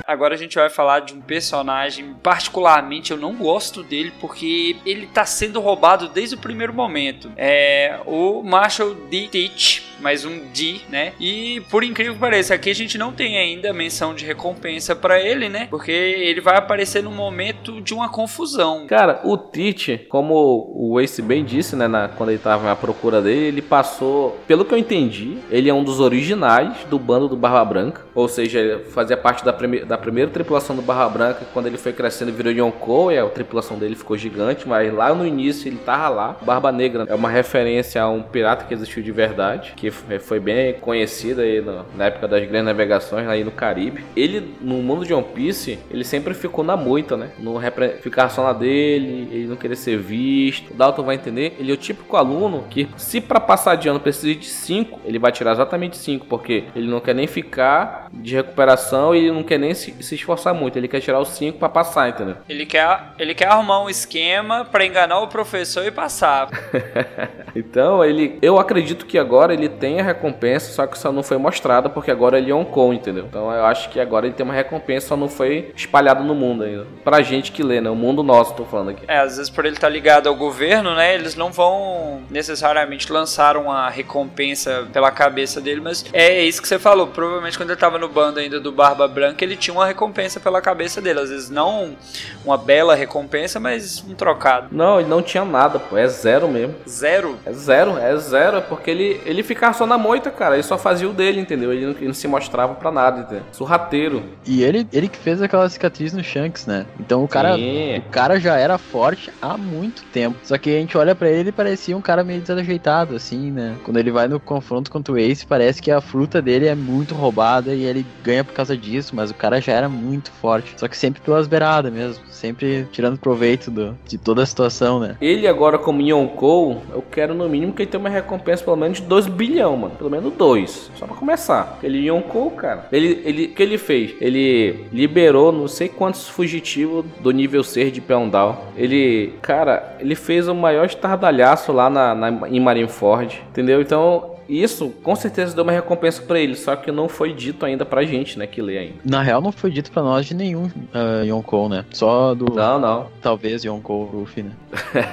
[0.08, 5.08] Agora a gente vai falar de um personagem, particularmente eu não gosto dele porque ele
[5.08, 7.32] tá sendo roubado desde o primeiro momento.
[7.36, 9.28] É o Marshall D.
[9.32, 11.14] Teach, mais um D, né?
[11.20, 15.20] E por incrível que pareça, aqui a gente não tem ainda menção de recompensa pra
[15.20, 15.66] ele, né?
[15.72, 18.86] Porque ele vai aparecer no momento de uma confusão.
[18.86, 23.24] Cara, o Tite, como o Ace bem disse, né, na- quando ele tava à procura
[23.24, 27.36] dele, ele passou, pelo que eu entendi, ele é um dos originais do bando do
[27.36, 31.42] Barba Branca, ou seja, ele fazia parte da, prime- da primeira tripulação do Barba Branca,
[31.54, 35.26] quando ele foi crescendo virou Yonkou, e a tripulação dele ficou gigante, mas lá no
[35.26, 36.38] início ele tava lá.
[36.42, 40.40] Barba Negra é uma referência a um pirata que existiu de verdade, que f- foi
[40.40, 44.04] bem conhecido aí no- na época das grandes navegações aí no Caribe.
[44.16, 47.30] Ele, no mundo de One Piece, ele sempre ficou na moita, né?
[47.62, 50.72] Repre- ficar só na dele, ele não querer ser visto.
[50.72, 54.00] O Dalton vai entender, ele é o típico aluno que, se para passar de ano
[54.00, 58.36] precisa de 5, ele vai tirar exatamente 5, porque ele não quer nem ficar de
[58.36, 60.78] recuperação e ele não quer nem se, se esforçar muito.
[60.78, 62.38] Ele quer tirar os 5 pra passar, entendeu?
[62.48, 66.50] Ele quer, ele quer arrumar um esquema pra enganar o professor e passar.
[67.56, 71.38] Então, ele, eu acredito que agora ele tem a recompensa, só que só não foi
[71.38, 73.26] mostrada porque agora ele é um com, entendeu?
[73.30, 76.66] Então, eu acho que agora ele tem uma recompensa, só não foi espalhado no mundo
[76.66, 76.86] ainda.
[77.04, 77.90] Pra gente que lê, né?
[77.90, 79.06] O mundo nosso, tô falando aqui.
[79.08, 81.16] É, às vezes por ele estar ligado ao governo, né?
[81.16, 86.78] Eles não vão necessariamente lançar uma recompensa pela cabeça dele, mas é isso que você
[86.78, 87.08] falou.
[87.08, 90.62] Provavelmente quando ele tava no bando ainda do Barba Branca, ele tinha uma recompensa pela
[90.62, 91.20] cabeça dele.
[91.20, 91.96] Às vezes não
[92.44, 94.68] uma bela recompensa, mas um trocado.
[94.72, 95.98] Não, ele não tinha nada, pô.
[95.98, 96.76] É zero mesmo.
[96.88, 97.38] Zero.
[97.46, 100.56] É zero, é zero, é porque ele, ele ficava só na moita, cara.
[100.56, 101.74] Ele só fazia o dele, entendeu?
[101.74, 103.44] Ele não, ele não se mostrava pra nada, entendeu?
[103.52, 104.24] Surrateiro.
[104.46, 106.86] E ele, ele que fez aquela cicatriz no Shanks, né?
[107.00, 107.98] Então o cara, Sim.
[107.98, 110.38] o cara já era forte há muito tempo.
[110.44, 113.76] Só que a gente olha pra ele e parecia um cara meio desajeitado, assim, né?
[113.84, 117.16] Quando ele vai no confronto contra o Ace, parece que a fruta dele é muito
[117.16, 120.74] roubada e ele ganha por causa disso, mas o cara já era muito forte.
[120.78, 122.24] Só que sempre pelas beiradas mesmo.
[122.28, 125.18] Sempre tirando proveito do, de toda a situação, né?
[125.22, 129.00] Ele agora como Yonkou, eu quero no mínimo que ele tenha uma recompensa pelo menos
[129.00, 129.96] de 2 bilhão, mano.
[129.96, 130.92] Pelo menos 2.
[130.96, 131.80] Só pra começar.
[131.82, 132.88] Ele Yonkou, cara.
[132.92, 134.14] Ele, ele, o que ele fez?
[134.20, 138.68] Ele liberou não sei quantos fugitivos do nível 6 de Poundal.
[138.76, 143.42] Ele, cara, ele fez o maior estardalhaço lá na, na, em Marineford.
[143.50, 143.82] Entendeu?
[143.82, 147.86] Então, isso com certeza deu uma recompensa pra ele, só que não foi dito ainda
[147.86, 148.96] pra gente, né, que lê ainda.
[149.04, 151.86] Na real, não foi dito pra nós de nenhum uh, Yonkou, né?
[151.92, 152.54] Só do.
[152.54, 153.08] Não, não.
[153.22, 154.52] Talvez Yonkou Ruffy, né?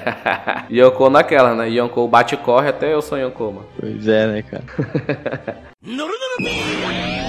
[0.70, 1.68] Yonkou naquela, né?
[1.70, 3.66] Yonkou bate e corre até eu sou Yonkou, mano.
[3.78, 4.64] Pois é, né, cara?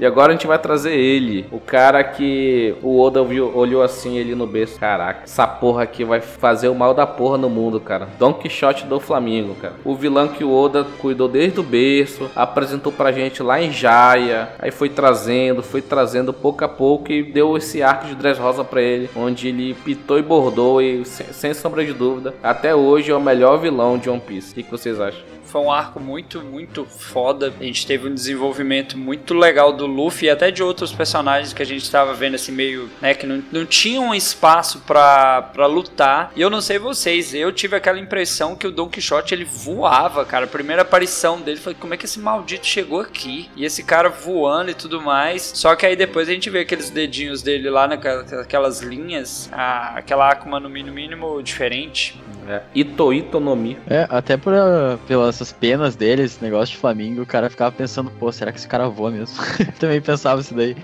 [0.00, 4.16] E agora a gente vai trazer ele, o cara que o Oda viu, olhou assim
[4.16, 4.80] ele no berço.
[4.80, 8.08] Caraca, essa porra aqui vai fazer o mal da porra no mundo, cara.
[8.18, 9.74] Don Quixote do Flamengo, cara.
[9.84, 14.48] O vilão que o Oda cuidou desde o berço, apresentou pra gente lá em Jaya,
[14.58, 18.80] aí foi trazendo, foi trazendo pouco a pouco e deu esse arco de Dressrosa pra
[18.80, 23.14] ele, onde ele pitou e bordou e sem, sem sombra de dúvida, até hoje é
[23.14, 24.52] o melhor vilão de One Piece.
[24.52, 25.29] O que, que vocês acham?
[25.50, 27.52] Foi um arco muito, muito foda.
[27.58, 31.60] A gente teve um desenvolvimento muito legal do Luffy e até de outros personagens que
[31.60, 36.32] a gente estava vendo assim meio, né, que não, não tinham espaço pra lutar.
[36.36, 40.24] E eu não sei vocês, eu tive aquela impressão que o Don Quixote ele voava,
[40.24, 40.44] cara.
[40.44, 43.50] A primeira aparição dele foi como é que esse maldito chegou aqui?
[43.56, 45.50] E esse cara voando e tudo mais.
[45.54, 50.30] Só que aí depois a gente vê aqueles dedinhos dele lá naquelas linhas, a, aquela
[50.30, 52.20] Akuma no mínimo, mínimo diferente.
[52.50, 53.78] É, Ito Ito no Mi.
[53.88, 58.10] É, até por, uh, pelas penas dele, esse negócio de Flamengo, o cara ficava pensando,
[58.10, 59.36] pô, será que esse cara voa mesmo?
[59.78, 60.76] Também pensava isso daí.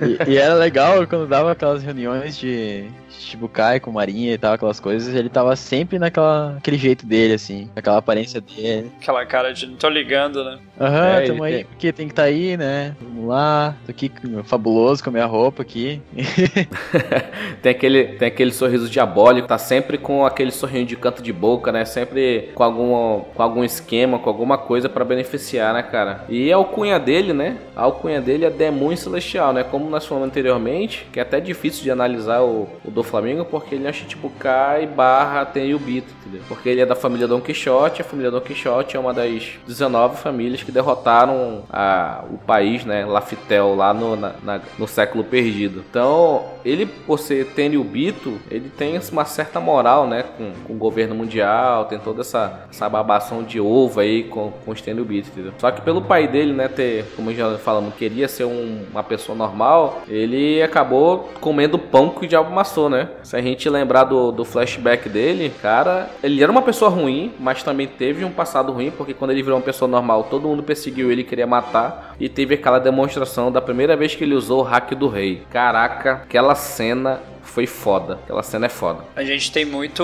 [0.00, 4.80] E, e, era legal quando dava aquelas reuniões de Shibukai com Marinha e tal, aquelas
[4.80, 8.90] coisas, ele tava sempre naquela aquele jeito dele, assim, aquela aparência dele.
[9.00, 10.58] Aquela cara de não tô ligando, né?
[10.82, 12.96] Aham, É, tamo aí, porque tem que estar tá aí, né?
[13.00, 14.10] Vamos lá, tô aqui
[14.42, 16.02] fabuloso com a minha roupa aqui.
[17.62, 21.70] tem, aquele, tem aquele sorriso diabólico, tá sempre com aquele sorrinho de canto de boca,
[21.70, 21.84] né?
[21.84, 26.24] Sempre com algum, com algum esquema, com alguma coisa pra beneficiar, né, cara?
[26.28, 27.58] E a alcunha dele, né?
[27.76, 29.62] A alcunha dele é Demônio Celestial, né?
[29.62, 33.76] Como nós falamos anteriormente, que é até difícil de analisar o, o do Flamengo, porque
[33.76, 36.42] ele é Chichibukai barra tem o Bito, entendeu?
[36.48, 40.16] Porque ele é da família Don Quixote, a família Don Quixote é uma das 19
[40.16, 43.04] famílias que derrotaram a, o país, né?
[43.04, 45.84] Laftel, lá no, na, na, no século perdido.
[45.88, 50.24] Então, ele, por ser Tenryubito, Bito, ele tem uma certa moral, né?
[50.36, 54.70] Com, com o governo mundial, tem toda essa, essa babação de ovo aí com, com
[54.70, 55.52] os Tenryubito, entendeu?
[55.58, 56.68] Só que pelo pai dele, né?
[56.68, 62.24] Ter, como já falamos, queria ser um, uma pessoa normal, ele acabou comendo pão que
[62.24, 63.08] o diabo amassou, né?
[63.22, 67.62] Se a gente lembrar do, do flashback dele, cara, ele era uma pessoa ruim, mas
[67.62, 71.10] também teve um passado ruim, porque quando ele virou uma pessoa normal, todo mundo perseguiu
[71.10, 74.94] ele, queria matar, e teve aquela demonstração da primeira vez que ele usou o hack
[74.94, 75.42] do rei.
[75.50, 77.20] Caraca, aquela cena
[77.52, 78.14] foi foda.
[78.24, 79.04] Aquela cena é foda.
[79.14, 80.02] A gente tem muito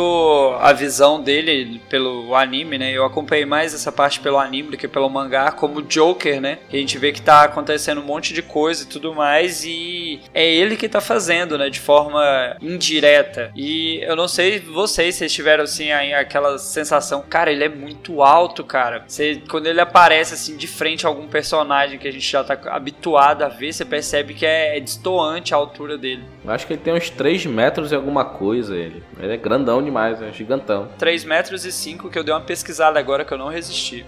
[0.60, 2.92] a visão dele pelo anime, né?
[2.92, 6.58] Eu acompanhei mais essa parte pelo anime do que pelo mangá, como Joker, né?
[6.68, 10.20] Que a gente vê que tá acontecendo um monte de coisa e tudo mais, e
[10.34, 11.70] é ele que tá fazendo, né?
[11.70, 13.50] De forma indireta.
[13.56, 18.62] E eu não sei vocês se tiveram assim aquela sensação, cara, ele é muito alto,
[18.62, 19.04] cara.
[19.06, 22.58] Você, quando ele aparece assim de frente a algum personagem que a gente já tá
[22.66, 26.24] habituado a ver, você percebe que é, é destoante a altura dele.
[26.48, 29.02] Acho que ele tem uns 3 metros e alguma coisa, ele.
[29.20, 30.88] Ele é grandão demais, é gigantão.
[30.98, 34.04] 3 metros e 5 que eu dei uma pesquisada agora que eu não resisti.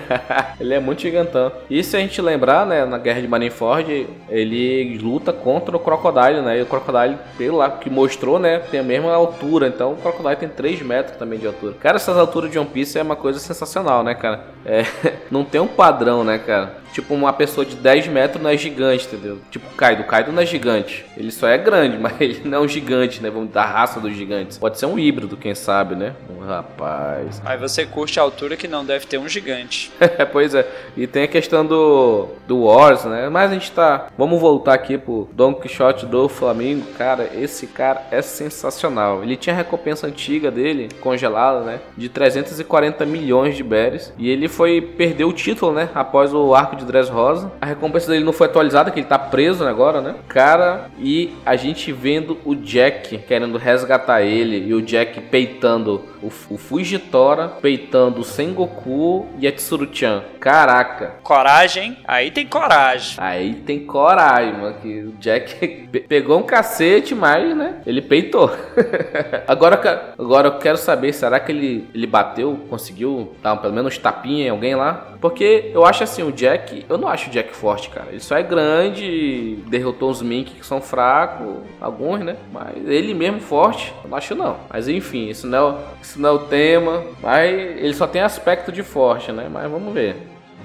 [0.58, 1.52] ele é muito gigantão.
[1.68, 6.40] E se a gente lembrar, né, na Guerra de Marineford, ele luta contra o Crocodile,
[6.40, 6.58] né?
[6.58, 9.68] E o Crocodile, pelo lá que mostrou, né, tem a mesma altura.
[9.68, 11.74] Então o Crocodile tem 3 metros também de altura.
[11.80, 14.44] Cara, essas alturas de One Piece é uma coisa sensacional, né, cara?
[14.64, 14.84] É,
[15.30, 16.83] não tem um padrão, né, cara?
[16.94, 19.40] Tipo, uma pessoa de 10 metros não é gigante, entendeu?
[19.50, 20.04] Tipo, Kaido.
[20.04, 21.04] Kaido não é gigante.
[21.16, 23.28] Ele só é grande, mas ele não é um gigante, né?
[23.28, 24.56] Vamos da raça dos gigantes.
[24.56, 26.14] Pode ser um híbrido, quem sabe, né?
[26.30, 27.42] Um rapaz.
[27.44, 29.92] Aí você curte a altura que não deve ter um gigante.
[30.30, 30.66] pois é.
[30.96, 33.28] E tem a questão do, do Wars, né?
[33.28, 34.06] Mas a gente tá.
[34.16, 36.86] Vamos voltar aqui pro Don Quixote do Flamengo.
[36.96, 39.24] Cara, esse cara é sensacional.
[39.24, 41.80] Ele tinha a recompensa antiga dele, congelada, né?
[41.96, 44.12] De 340 milhões de berries.
[44.16, 45.88] E ele foi perder o título, né?
[45.92, 47.50] Após o arco de Dressrosa.
[47.60, 50.14] A recompensa dele não foi atualizada, que ele tá preso agora, né?
[50.28, 56.54] Cara, e a gente vendo o Jack querendo resgatar ele e o Jack peitando o,
[56.54, 60.22] o Fujitora, peitando o Sengoku e a Tsuru-chan.
[60.40, 61.14] Caraca.
[61.22, 61.98] Coragem?
[62.06, 63.16] Aí tem coragem.
[63.18, 64.76] Aí tem coragem, mano.
[64.80, 67.76] Que o Jack pe- pegou um cacete, mas, né?
[67.86, 68.50] Ele peitou.
[69.46, 74.46] agora, agora eu quero saber, será que ele, ele bateu, conseguiu dar pelo menos tapinha
[74.46, 75.08] em alguém lá?
[75.20, 78.08] Porque eu acho assim, o Jack, eu não acho o Jack forte, cara.
[78.10, 82.36] Ele só é grande, derrotou os Mink que são fracos, alguns, né?
[82.52, 84.56] Mas ele mesmo forte, eu não acho não.
[84.70, 85.78] Mas enfim, isso não é, o-
[86.14, 87.04] isso não é o tema.
[87.20, 89.48] Mas ele só tem aspecto de forte, né?
[89.50, 90.16] Mas vamos ver.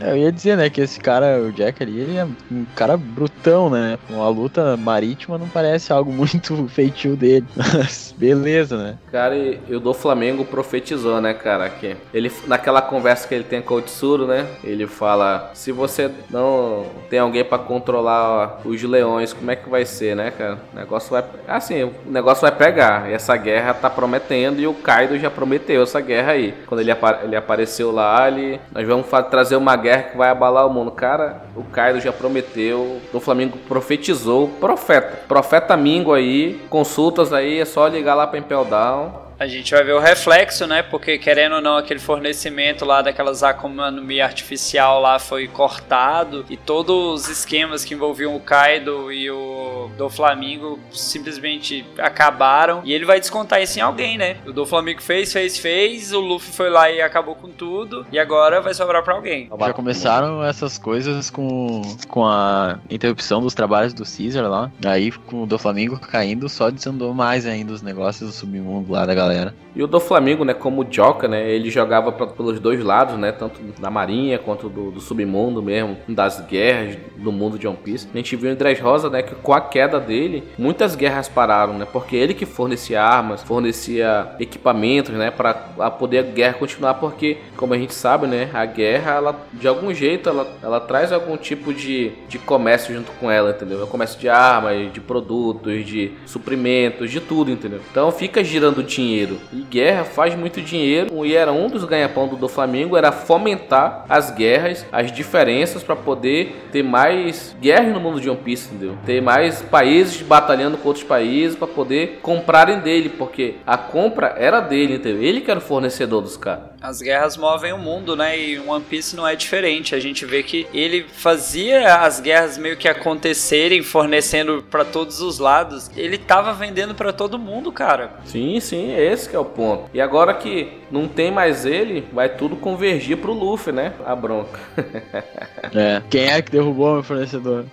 [0.01, 2.95] É, Eu ia dizer, né, que esse cara, o Jack ali, ele é um cara
[2.97, 3.97] brutão, né?
[4.09, 7.45] Uma luta marítima não parece algo muito feitio dele.
[7.55, 8.97] Mas beleza, né?
[9.12, 11.69] Cara, e, o do Flamengo profetizou, né, cara?
[11.69, 14.45] Que ele, naquela conversa que ele tem com o Tsuru, né?
[14.63, 19.85] Ele fala: se você não tem alguém pra controlar os leões, como é que vai
[19.85, 20.59] ser, né, cara?
[20.73, 21.23] O negócio vai.
[21.47, 23.09] Assim, o negócio vai pegar.
[23.09, 26.53] E essa guerra tá prometendo e o Kaido já prometeu essa guerra aí.
[26.67, 28.59] Quando ele, apa- ele apareceu lá, ele.
[28.71, 30.91] Nós vamos trazer uma guerra que vai abalar o mundo.
[30.91, 32.99] Cara, o Kaido já prometeu.
[33.13, 34.47] O Flamengo profetizou.
[34.60, 35.21] Profeta.
[35.28, 36.62] Profeta Mingo aí.
[36.69, 39.28] Consultas aí, é só ligar lá pra Impel Down.
[39.39, 40.84] A gente vai ver o reflexo, né?
[40.84, 46.45] Porque querendo ou não, aquele fornecimento lá daquelas Akuma no Mi artificial lá foi cortado
[46.49, 52.93] e todos os esquemas que envolviam o Kaido e o do Flamengo simplesmente acabaram e
[52.93, 54.38] ele vai descontar isso em alguém, né?
[54.45, 58.19] O do Flamengo fez, fez, fez, o Luffy foi lá e acabou com tudo e
[58.19, 59.49] agora vai sobrar pra alguém.
[59.58, 64.69] Já começaram essas coisas com, com a interrupção dos trabalhos do Caesar lá.
[64.86, 69.06] Aí, com o do Flamengo caindo, só desandou mais ainda os negócios do submundo lá
[69.06, 69.28] da galera.
[69.75, 73.31] E o do Flamengo, né, como Joca, né, ele jogava pra- pelos dois lados, né,
[73.31, 78.07] tanto da marinha quanto do, do submundo mesmo, das guerras do mundo de One Piece.
[78.13, 81.85] A gente viu em Dressrosa, né, que com a queda dele, muitas guerras pararam, né,
[81.91, 85.53] porque ele que fornecia armas, fornecia equipamentos, né, para
[85.91, 89.93] poder a guerra continuar, porque, como a gente sabe, né, a guerra, ela, de algum
[89.93, 93.79] jeito, ela, ela traz algum tipo de, de comércio junto com ela, entendeu?
[93.79, 97.79] É o comércio de armas, de produtos, de suprimentos, de tudo, entendeu?
[97.91, 99.18] Então fica girando dinheiro.
[99.51, 101.25] E guerra faz muito dinheiro.
[101.25, 105.95] E era um dos ganha-pão do, do Flamengo, era fomentar as guerras, as diferenças para
[105.95, 108.97] poder ter mais guerras no mundo de One Piece, entendeu?
[109.05, 114.60] Ter mais países batalhando com outros países para poder comprarem dele, porque a compra era
[114.60, 115.21] dele, entendeu?
[115.21, 116.69] Ele que era o fornecedor dos caras.
[116.82, 118.39] As guerras movem o mundo, né?
[118.39, 119.93] E One Piece não é diferente.
[119.93, 125.39] A gente vê que ele fazia as guerras meio que acontecerem, fornecendo pra todos os
[125.39, 125.91] lados.
[125.97, 128.13] Ele tava vendendo pra todo mundo, cara.
[128.23, 129.89] Sim, sim, esse que é o ponto.
[129.93, 133.93] E agora que não tem mais ele, vai tudo convergir pro Luffy, né?
[134.06, 134.60] A bronca.
[135.72, 136.02] É.
[136.10, 137.65] Quem é que derrubou meu fornecedor?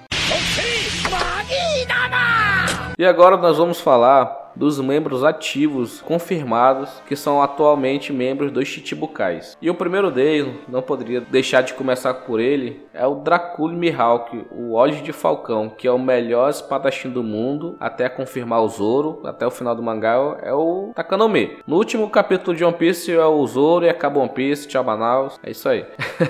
[2.99, 9.57] E agora nós vamos falar dos membros ativos confirmados que são atualmente membros dos Chichibukais.
[9.61, 14.47] E o primeiro deles, não poderia deixar de começar por ele, é o Dracul Mihawk,
[14.51, 19.21] o Olhos de Falcão, que é o melhor espadachim do mundo, até confirmar o Zoro,
[19.25, 21.59] até o final do mangá, é o Takanome.
[21.67, 25.39] No último capítulo de One Piece é o Zoro e acaba One Piece, tchau Manaus,
[25.43, 25.85] é isso aí.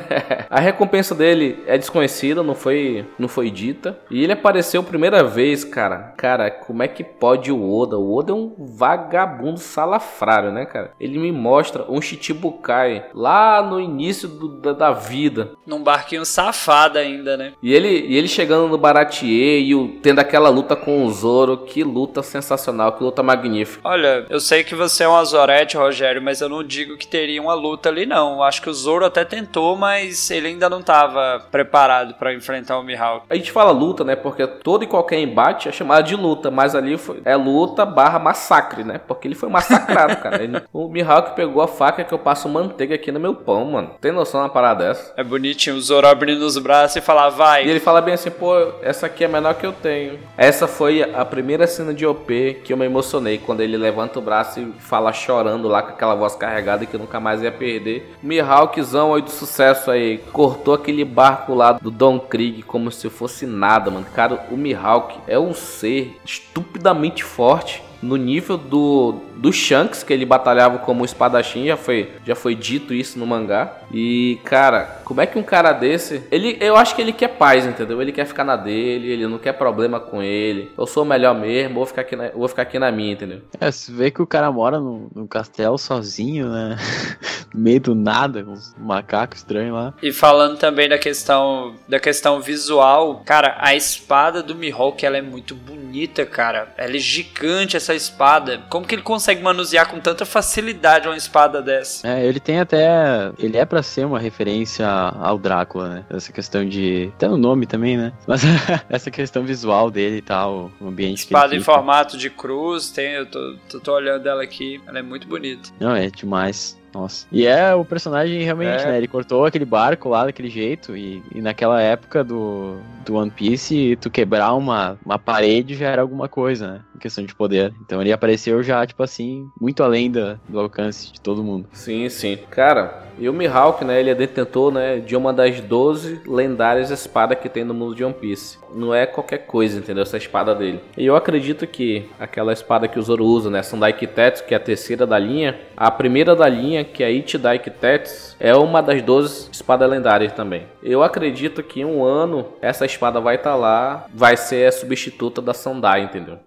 [0.50, 3.98] A recompensa dele é desconhecida, não foi, não foi dita.
[4.10, 6.14] E ele apareceu primeira vez, cara.
[6.16, 7.98] Cara, como é que pode o Oda?
[7.98, 10.92] O Oda é um vagabundo salafrário, né, cara?
[10.98, 15.50] Ele me mostra um Chichibukai lá no início do- da, da vida.
[15.66, 17.52] Num barquinho safado ainda, né?
[17.62, 21.58] E ele, e ele chegando no Baratier e o- tendo aquela luta com o Zoro.
[21.58, 23.86] Que luta sensacional, que luta magnífica.
[23.86, 27.42] Olha, eu sei que você é um Azorete, Rogério, mas eu não digo que teria
[27.42, 28.42] uma luta ali, não.
[28.42, 32.82] Acho que o Zoro até tentou, mas ele ainda não tava preparado pra enfrentar o
[32.82, 33.26] Mihawk.
[33.28, 34.16] A gente fala luta, né?
[34.16, 38.05] Porque todo e qualquer embate é chamado de luta, mas ali foi, é luta barra
[38.06, 39.00] barra massacre, né?
[39.06, 40.42] Porque ele foi massacrado, cara.
[40.42, 43.90] Ele- o Mihawk pegou a faca que eu passo manteiga aqui no meu pão, mano.
[44.00, 45.12] Tem noção de uma parada dessa?
[45.16, 47.64] É bonitinho, o Zoro abrindo os braços e falar, vai.
[47.66, 50.18] E ele fala bem assim, pô, essa aqui é a menor que eu tenho.
[50.36, 54.22] Essa foi a primeira cena de OP que eu me emocionei, quando ele levanta o
[54.22, 58.14] braço e fala chorando lá com aquela voz carregada que nunca mais ia perder.
[58.22, 63.46] Mihawkzão aí do sucesso aí, cortou aquele barco lá do Don Krieg como se fosse
[63.46, 64.06] nada, mano.
[64.14, 67.82] Cara, o Mihawk é um ser estupidamente forte.
[68.02, 72.94] No nível do, do Shanks, que ele batalhava como espadachim, já foi, já foi dito
[72.94, 73.78] isso no mangá.
[73.92, 76.22] E, cara, como é que um cara desse.
[76.30, 78.00] Ele, eu acho que ele quer paz, entendeu?
[78.00, 80.72] Ele quer ficar na dele, ele não quer problema com ele.
[80.76, 83.42] Eu sou o melhor mesmo, vou ficar aqui na, vou ficar aqui na minha, entendeu?
[83.60, 86.76] É, você vê que o cara mora num, num castelo sozinho, né?
[87.54, 89.94] no meio do nada, com uns macacos estranhos lá.
[90.02, 95.22] E falando também da questão da questão visual, cara, a espada do Mihawk ela é
[95.22, 96.72] muito bonita, cara.
[96.76, 98.62] Ela é gigante essa espada.
[98.68, 102.06] Como que ele consegue manusear com tanta facilidade uma espada dessa?
[102.06, 103.30] É, ele tem até.
[103.38, 106.04] Ele é pra ser uma referência ao Drácula, né?
[106.10, 107.10] Essa questão de.
[107.14, 108.12] Até no nome também, né?
[108.26, 108.42] Mas
[108.88, 113.26] essa questão visual dele e tal, o ambiente Espada em formato de cruz, tem, eu
[113.26, 115.70] tô, tô, tô olhando ela aqui, ela é muito bonita.
[115.78, 116.76] Não, é demais.
[116.96, 117.26] Nossa.
[117.30, 118.86] E é o personagem realmente, É.
[118.86, 118.96] né?
[118.96, 120.96] Ele cortou aquele barco lá daquele jeito.
[120.96, 126.00] E, e naquela época do, do One Piece, tu quebrar uma, uma parede já era
[126.02, 126.80] alguma coisa, né?
[126.94, 127.72] Em questão de poder.
[127.84, 131.66] Então ele apareceu já, tipo assim, muito além da, do alcance de todo mundo.
[131.72, 132.38] Sim, sim.
[132.50, 137.38] Cara, e o Mihawk, né, ele é detentor, né, de uma das 12 lendárias espadas
[137.38, 138.58] que tem no mundo de One Piece.
[138.74, 140.02] Não é qualquer coisa, entendeu?
[140.02, 140.80] Essa espada dele.
[140.96, 144.56] E eu acredito que aquela espada que o Zoro usa, né, Sandai Kitetsu, que é
[144.56, 148.82] a terceira da linha, a primeira da linha, que é a Ichidai Kitetsu, é uma
[148.82, 150.66] das 12 espadas lendárias também.
[150.82, 155.42] Eu acredito que em um ano essa espada vai estar lá, vai ser a substituta
[155.42, 156.38] da Sandai, entendeu?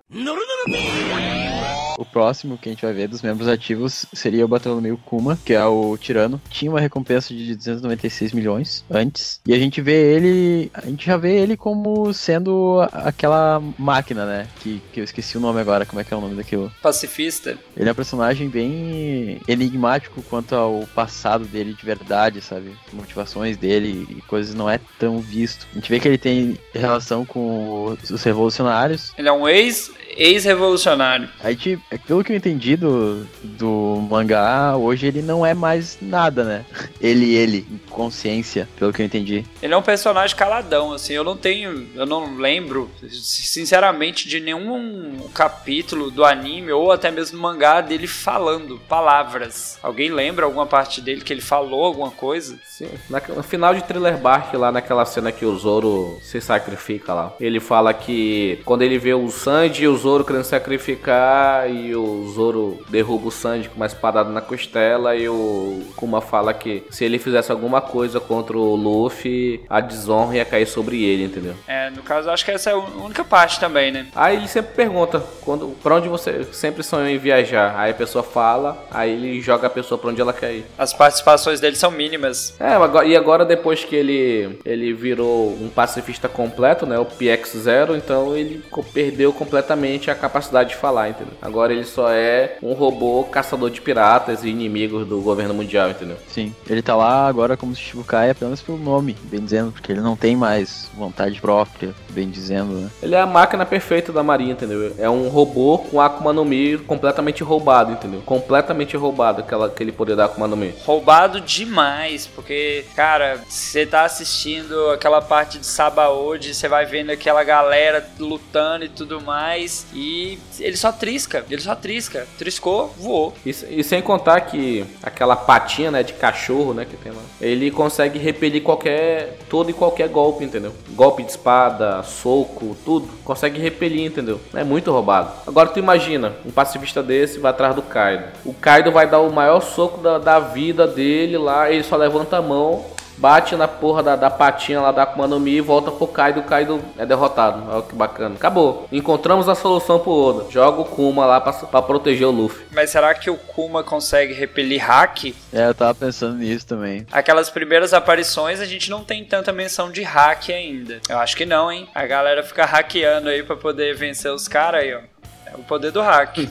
[1.99, 5.53] O próximo que a gente vai ver dos membros ativos seria o Bartolomeu Kuma, que
[5.53, 6.41] é o tirano.
[6.49, 9.41] Tinha uma recompensa de 296 milhões antes.
[9.45, 10.71] E a gente vê ele.
[10.73, 14.47] A gente já vê ele como sendo aquela máquina, né?
[14.61, 15.85] Que, que eu esqueci o nome agora.
[15.85, 16.71] Como é que é o nome daquilo?
[16.81, 17.57] Pacifista.
[17.75, 22.71] Ele é um personagem bem enigmático quanto ao passado dele de verdade, sabe?
[22.93, 25.67] Motivações dele e coisas não é tão visto.
[25.73, 29.11] A gente vê que ele tem relação com os revolucionários.
[29.17, 31.29] Ele é um ex ex-revolucionário.
[31.41, 36.43] A gente, pelo que eu entendi do, do mangá, hoje ele não é mais nada,
[36.43, 36.65] né?
[36.99, 39.45] Ele, ele, em consciência, pelo que eu entendi.
[39.61, 45.29] Ele é um personagem caladão, assim, eu não tenho, eu não lembro, sinceramente, de nenhum
[45.33, 49.79] capítulo do anime ou até mesmo do mangá dele falando palavras.
[49.81, 52.59] Alguém lembra alguma parte dele que ele falou alguma coisa?
[52.65, 52.89] Sim,
[53.35, 57.59] no final de Thriller Bark, lá naquela cena que o Zoro se sacrifica lá, ele
[57.59, 62.79] fala que quando ele vê o Sanji e o Zoro querendo sacrificar e o Zoro
[62.89, 67.19] derruba o Sanji com uma espadada na costela e o Kuma fala que se ele
[67.19, 71.53] fizesse alguma coisa contra o Luffy, a desonra ia cair sobre ele, entendeu?
[71.67, 74.07] É, no caso, acho que essa é a única parte também, né?
[74.15, 77.75] Aí ele sempre pergunta, quando, pra onde você sempre sonhou em viajar?
[77.77, 80.65] Aí a pessoa fala, aí ele joga a pessoa pra onde ela quer ir.
[80.77, 82.55] As participações dele são mínimas.
[82.59, 87.95] É, agora- e agora depois que ele ele virou um pacifista completo, né, o PX0,
[87.97, 91.33] então ele perdeu completamente a capacidade de falar, entendeu?
[91.41, 96.17] Agora ele só é um robô caçador de piratas e inimigos do governo mundial, entendeu?
[96.27, 96.53] Sim.
[96.69, 100.35] Ele tá lá agora como Shichibukai apenas pelo nome, bem dizendo, porque ele não tem
[100.35, 102.89] mais vontade própria, bem dizendo, né?
[103.01, 104.93] Ele é a máquina perfeita da marinha, entendeu?
[104.97, 108.21] É um robô com Akuma no Mi completamente roubado, entendeu?
[108.25, 110.73] Completamente roubado aquela, aquele poder da Akuma no Mi.
[110.85, 117.43] Roubado demais, porque, cara, você tá assistindo aquela parte de Sabaody, você vai vendo aquela
[117.43, 122.27] galera lutando e tudo mais, e ele só trisca, ele só trisca.
[122.37, 123.33] Triscou, voou.
[123.45, 127.71] E, e sem contar que aquela patinha, né, de cachorro, né, que tem lá, ele
[127.71, 130.73] consegue repelir qualquer, todo e qualquer golpe, entendeu?
[130.89, 134.39] Golpe de espada, soco, tudo, consegue repelir, entendeu?
[134.53, 135.31] É muito roubado.
[135.47, 138.25] Agora tu imagina, um pacifista desse vai atrás do Kaido.
[138.45, 142.37] O Kaido vai dar o maior soco da, da vida dele lá, ele só levanta
[142.37, 142.85] a mão,
[143.19, 146.39] bate na porra da, da patinha lá da Akuma no Mi e volta pro Kaido,
[146.39, 147.63] o Kaido é derrotado.
[147.69, 148.35] Olha que bacana.
[148.35, 148.87] Acabou.
[148.91, 150.49] Encontramos a solução pro Oda.
[150.49, 152.65] Joga o Kuma lá pra, pra proteger o Luffy.
[152.71, 155.35] Mas será que o Kuma consegue repelir hack?
[155.53, 157.05] É, eu tava pensando nisso também.
[157.11, 161.01] Aquelas primeiras aparições a gente não tem tanta menção de hack ainda.
[161.09, 161.89] Eu acho que não, hein?
[161.93, 164.99] A galera fica hackeando aí pra poder vencer os caras aí, ó.
[165.45, 166.37] É o poder do hack.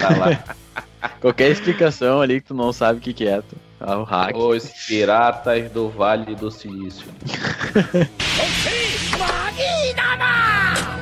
[0.00, 0.56] Tá lá.
[1.20, 3.69] Qualquer explicação ali que tu não sabe o que, que é, tu.
[3.80, 4.36] Ah, o hack.
[4.36, 7.06] Os piratas do Vale do Silício.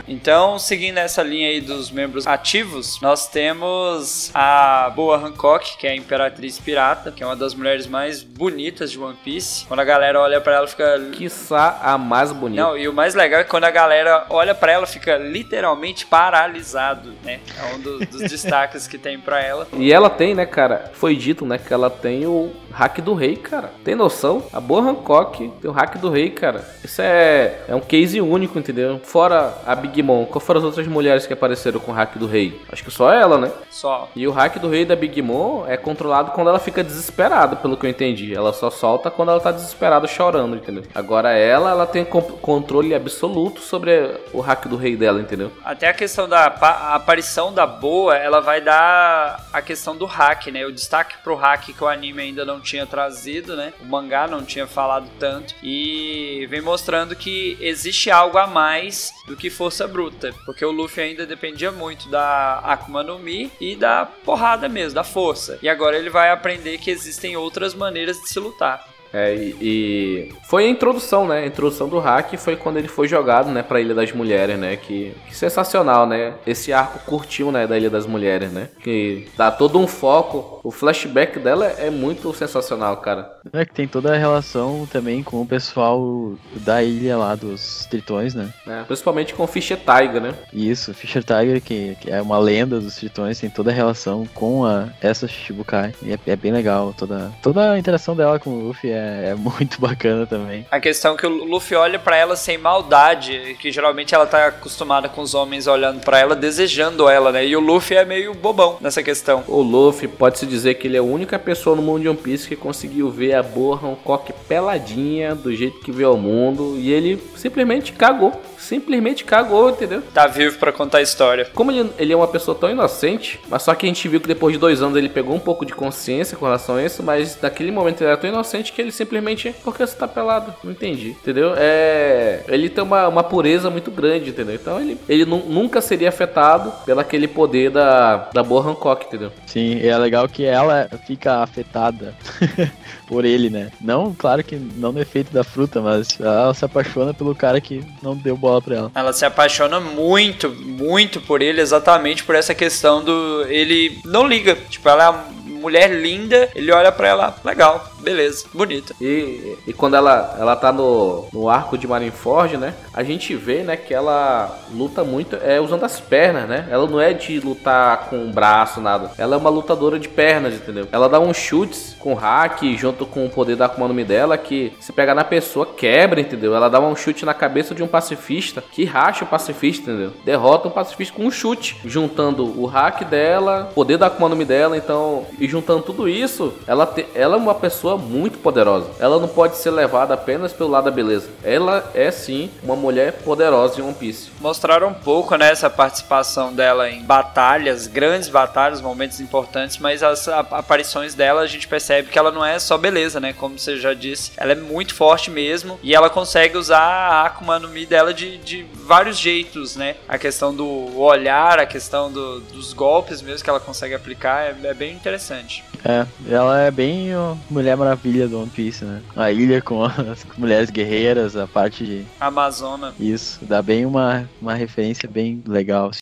[0.08, 5.90] Então, seguindo essa linha aí dos membros ativos, nós temos a Boa Hancock, que é
[5.90, 9.66] a Imperatriz Pirata, que é uma das mulheres mais bonitas de One Piece.
[9.66, 10.98] Quando a galera olha pra ela, fica.
[11.12, 12.62] Quiçá a mais bonita.
[12.62, 16.06] Não, e o mais legal é que quando a galera olha pra ela, fica literalmente
[16.06, 17.40] paralisado, né?
[17.60, 19.68] É um do- dos destaques que tem pra ela.
[19.74, 20.90] E ela tem, né, cara?
[20.94, 23.70] Foi dito, né, que ela tem o hack do rei, cara.
[23.84, 24.46] Tem noção?
[24.52, 26.64] A boa Hancock tem o hack do rei, cara.
[26.82, 29.00] Isso é, é um case único, entendeu?
[29.04, 32.26] Fora a Big Mom, qual foram as outras mulheres que apareceram com o hack do
[32.26, 32.60] rei?
[32.70, 33.50] Acho que só ela, né?
[33.70, 34.08] Só.
[34.14, 37.76] E o hack do rei da Big Mom é controlado quando ela fica desesperada, pelo
[37.76, 38.34] que eu entendi.
[38.34, 40.84] Ela só solta quando ela tá desesperada, chorando, entendeu?
[40.94, 45.50] Agora ela, ela tem controle absoluto sobre o hack do rei dela, entendeu?
[45.64, 50.46] Até a questão da a aparição da boa, ela vai dar a questão do hack,
[50.48, 50.64] né?
[50.64, 53.72] O destaque pro hack que o anime ainda não tinha trazido, né?
[53.80, 55.54] O mangá não tinha falado tanto.
[55.62, 60.32] E vem mostrando que existe algo a mais do que força bruta.
[60.44, 65.04] Porque o Luffy ainda dependia muito da Akuma no Mi e da porrada mesmo, da
[65.04, 65.58] força.
[65.62, 68.86] E agora ele vai aprender que existem outras maneiras de se lutar.
[69.12, 71.40] É, e, e foi a introdução, né?
[71.40, 74.76] A introdução do hack foi quando ele foi jogado, né, pra Ilha das Mulheres, né?
[74.76, 76.34] Que, que sensacional, né?
[76.46, 78.68] Esse arco curtiu, né, da Ilha das Mulheres, né?
[78.82, 80.60] Que dá todo um foco.
[80.62, 83.38] O flashback dela é muito sensacional, cara.
[83.52, 88.34] É que tem toda a relação também com o pessoal da ilha lá dos tritões,
[88.34, 88.52] né?
[88.66, 88.84] né?
[88.86, 90.34] Principalmente com o Fischer Tiger, né?
[90.52, 94.64] Isso, Fisher Tiger, que, que é uma lenda dos tritões, tem toda a relação com
[94.64, 95.94] a, essa Shichibukai.
[96.02, 99.34] E é, é bem legal, toda, toda a interação dela com o Luffy é, é
[99.34, 100.66] muito bacana também.
[100.70, 104.46] A questão é que o Luffy olha pra ela sem maldade, que geralmente ela tá
[104.46, 107.46] acostumada com os homens olhando pra ela, desejando ela, né?
[107.46, 109.44] E o Luffy é meio bobão nessa questão.
[109.46, 112.48] O Luffy pode-se dizer que ele é a única pessoa no mundo de One Piece
[112.48, 117.22] que conseguiu ver a boa Hancock peladinha, do jeito que vê ao mundo, e ele
[117.36, 118.40] simplesmente cagou.
[118.68, 120.02] Simplesmente cagou, entendeu?
[120.12, 121.46] Tá vivo pra contar a história.
[121.54, 124.28] Como ele, ele é uma pessoa tão inocente, mas só que a gente viu que
[124.28, 127.38] depois de dois anos ele pegou um pouco de consciência com relação a isso, mas
[127.40, 129.54] naquele momento ele era tão inocente que ele simplesmente.
[129.64, 130.52] Por que você tá pelado?
[130.62, 131.54] Não entendi, entendeu?
[131.56, 132.42] É.
[132.46, 134.54] Ele tem uma, uma pureza muito grande, entendeu?
[134.54, 139.32] Então ele, ele nu- nunca seria afetado pelo aquele poder da, da boa Hancock, entendeu?
[139.46, 142.14] Sim, e é legal que ela fica afetada
[143.08, 143.72] por ele, né?
[143.80, 147.82] Não, claro que não no efeito da fruta, mas ela se apaixona pelo cara que
[148.02, 148.92] não deu bola pra ela.
[148.94, 153.44] Ela se apaixona muito, muito por ele, exatamente por essa questão do.
[153.48, 154.56] Ele não liga.
[154.68, 158.94] Tipo, ela é mulher linda, ele olha pra ela, legal, beleza, bonita.
[159.00, 162.74] E, e quando ela, ela tá no, no arco de Marineford, né?
[162.92, 166.66] A gente vê, né, que ela luta muito é, usando as pernas, né?
[166.70, 169.10] Ela não é de lutar com o braço, nada.
[169.18, 170.88] Ela é uma lutadora de pernas, entendeu?
[170.92, 174.38] Ela dá uns chutes com hack junto com o poder da Akuma no Mi dela
[174.38, 176.54] que se pegar na pessoa quebra, entendeu?
[176.54, 180.12] Ela dá um chute na cabeça de um pacifista que racha o pacifista, entendeu?
[180.24, 184.36] Derrota o pacifista com um chute, juntando o hack dela, o poder da Akuma no
[184.36, 188.90] Mi dela, então, e juntando tudo isso, ela, te- ela é uma pessoa muito poderosa.
[188.98, 191.28] Ela não pode ser levada apenas pelo lado da beleza.
[191.44, 194.30] Ela é sim uma mulher poderosa em One Piece.
[194.40, 200.28] Mostraram um pouco né, essa participação dela em batalhas, grandes batalhas, momentos importantes, mas as
[200.28, 203.32] aparições dela a gente percebe que ela não é só beleza, né?
[203.32, 207.58] Como você já disse, ela é muito forte mesmo e ela consegue usar a Akuma
[207.58, 209.96] no Mi dela de, de vários jeitos, né?
[210.08, 214.54] A questão do olhar, a questão do- dos golpes mesmo que ela consegue aplicar é,
[214.68, 215.64] é bem interessante.
[215.84, 217.08] É, ela é bem
[217.50, 219.00] Mulher Maravilha do One Piece, né?
[219.16, 222.04] A ilha com as mulheres guerreiras, a parte de.
[222.20, 222.94] Amazona.
[222.98, 225.90] Isso, dá bem uma, uma referência bem legal.
[225.90, 226.00] assim.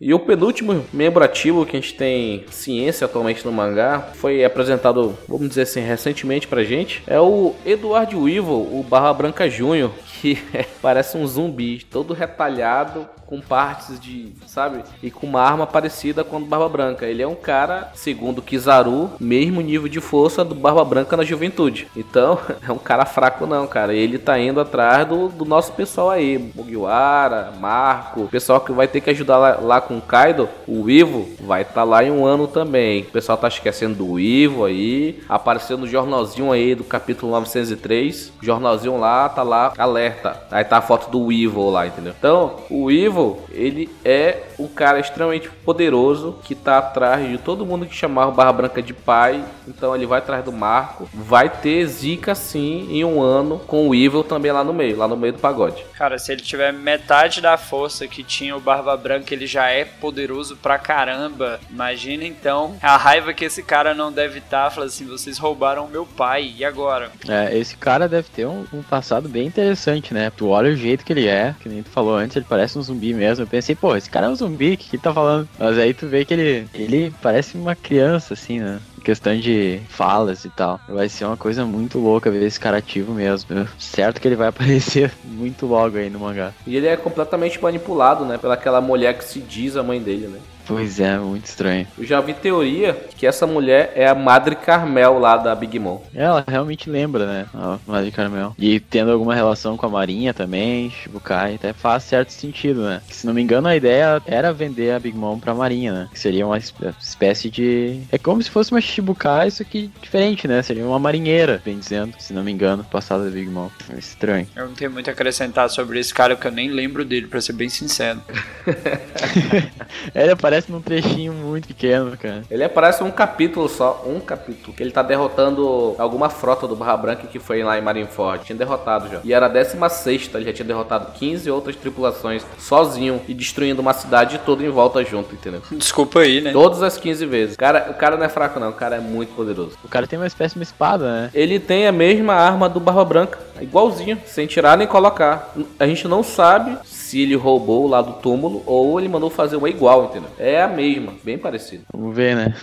[0.00, 5.18] E o penúltimo membro ativo que a gente tem ciência atualmente no mangá foi apresentado,
[5.26, 10.38] vamos dizer assim, recentemente pra gente, é o Eduardo Weevil, o Barra Branca Júnior, que
[10.80, 14.82] parece um zumbi, todo retalhado, com partes de, sabe?
[15.02, 17.04] E com uma arma parecida com a do Barba Branca.
[17.04, 21.88] Ele é um cara, segundo Kizaru, mesmo nível de força do Barba Branca na juventude.
[21.94, 23.92] Então, é um cara fraco não, cara.
[23.94, 29.02] Ele tá indo atrás do, do nosso pessoal aí, Mugiwara, Marco, pessoal que vai ter
[29.02, 32.24] que ajudar lá, lá com o Kaido, o Ivo, vai estar tá lá em um
[32.24, 33.02] ano também.
[33.02, 38.32] O pessoal tá esquecendo do Ivo aí, apareceu no jornalzinho aí do capítulo 903.
[38.40, 40.42] O jornalzinho lá tá lá, alerta.
[40.50, 42.14] Aí tá a foto do Ivo lá, entendeu?
[42.18, 43.17] Então, o Ivo,
[43.50, 48.34] ele é um cara extremamente poderoso que tá atrás de todo mundo que chamava o
[48.34, 49.44] Barra Branca de pai.
[49.66, 51.08] Então ele vai atrás do Marco.
[51.12, 55.06] Vai ter zica sim em um ano com o Evil também lá no meio, lá
[55.06, 55.84] no meio do pagode.
[55.94, 59.84] Cara, se ele tiver metade da força que tinha o Barba Branca, ele já é
[59.84, 61.60] poderoso pra caramba.
[61.70, 64.70] Imagina então a raiva que esse cara não deve estar.
[64.70, 67.10] Fala assim: vocês roubaram meu pai, e agora?
[67.28, 70.30] É, esse cara deve ter um, um passado bem interessante, né?
[70.36, 72.82] Tu olha o jeito que ele é, que nem tu falou antes, ele parece um
[72.82, 73.44] zumbi mesmo.
[73.44, 75.48] Eu pensei, pô, esse cara é um zumbi, o que, que tá falando?
[75.58, 78.80] Mas aí tu vê que ele, ele parece uma criança, assim, né?
[79.08, 80.78] questão de falas e tal.
[80.86, 83.66] Vai ser uma coisa muito louca ver esse cara ativo mesmo.
[83.78, 86.52] Certo que ele vai aparecer muito logo aí no mangá.
[86.66, 88.36] E ele é completamente manipulado, né?
[88.36, 90.38] Pelaquela mulher que se diz a mãe dele, né?
[90.68, 91.86] Pois é, muito estranho.
[91.98, 96.02] Eu já vi teoria que essa mulher é a Madre Carmel lá da Big Mom.
[96.14, 97.46] Ela realmente lembra, né?
[97.54, 98.54] A Madre Carmel.
[98.58, 103.00] E tendo alguma relação com a Marinha também, Shibukai, até faz certo sentido, né?
[103.08, 106.08] Que, se não me engano, a ideia era vender a Big Mom pra Marinha, né?
[106.12, 108.00] Que seria uma espé- espécie de.
[108.12, 110.60] É como se fosse uma Shibukai, isso aqui diferente, né?
[110.62, 113.70] Seria uma marinheira, bem dizendo, se não me engano, passada da Big Mom.
[113.94, 114.46] É estranho.
[114.54, 117.40] Eu não tenho muito a acrescentar sobre esse cara, porque eu nem lembro dele, pra
[117.40, 118.20] ser bem sincero.
[120.14, 122.42] Ele aparece num trechinho muito pequeno, cara.
[122.50, 126.96] Ele aparece um capítulo só, um capítulo, que ele tá derrotando alguma frota do Barra
[126.96, 128.44] Branca que foi lá em Marineford.
[128.44, 129.20] Tinha derrotado já.
[129.24, 133.92] E era a 16 ele já tinha derrotado 15 outras tripulações sozinho e destruindo uma
[133.92, 135.62] cidade toda em volta junto, entendeu?
[135.72, 136.52] Desculpa aí, né?
[136.52, 137.56] Todas as 15 vezes.
[137.56, 139.76] Cara, o cara não é fraco não, o cara é muito poderoso.
[139.84, 141.30] O cara tem uma espécie de uma espada, né?
[141.32, 145.54] Ele tem a mesma arma do Barba Branca, igualzinho, sem tirar nem colocar.
[145.78, 146.76] A gente não sabe
[147.08, 150.28] se ele roubou lá do túmulo ou ele mandou fazer uma igual, entendeu?
[150.38, 151.84] É a mesma, bem parecida.
[151.90, 152.54] Vamos ver, né?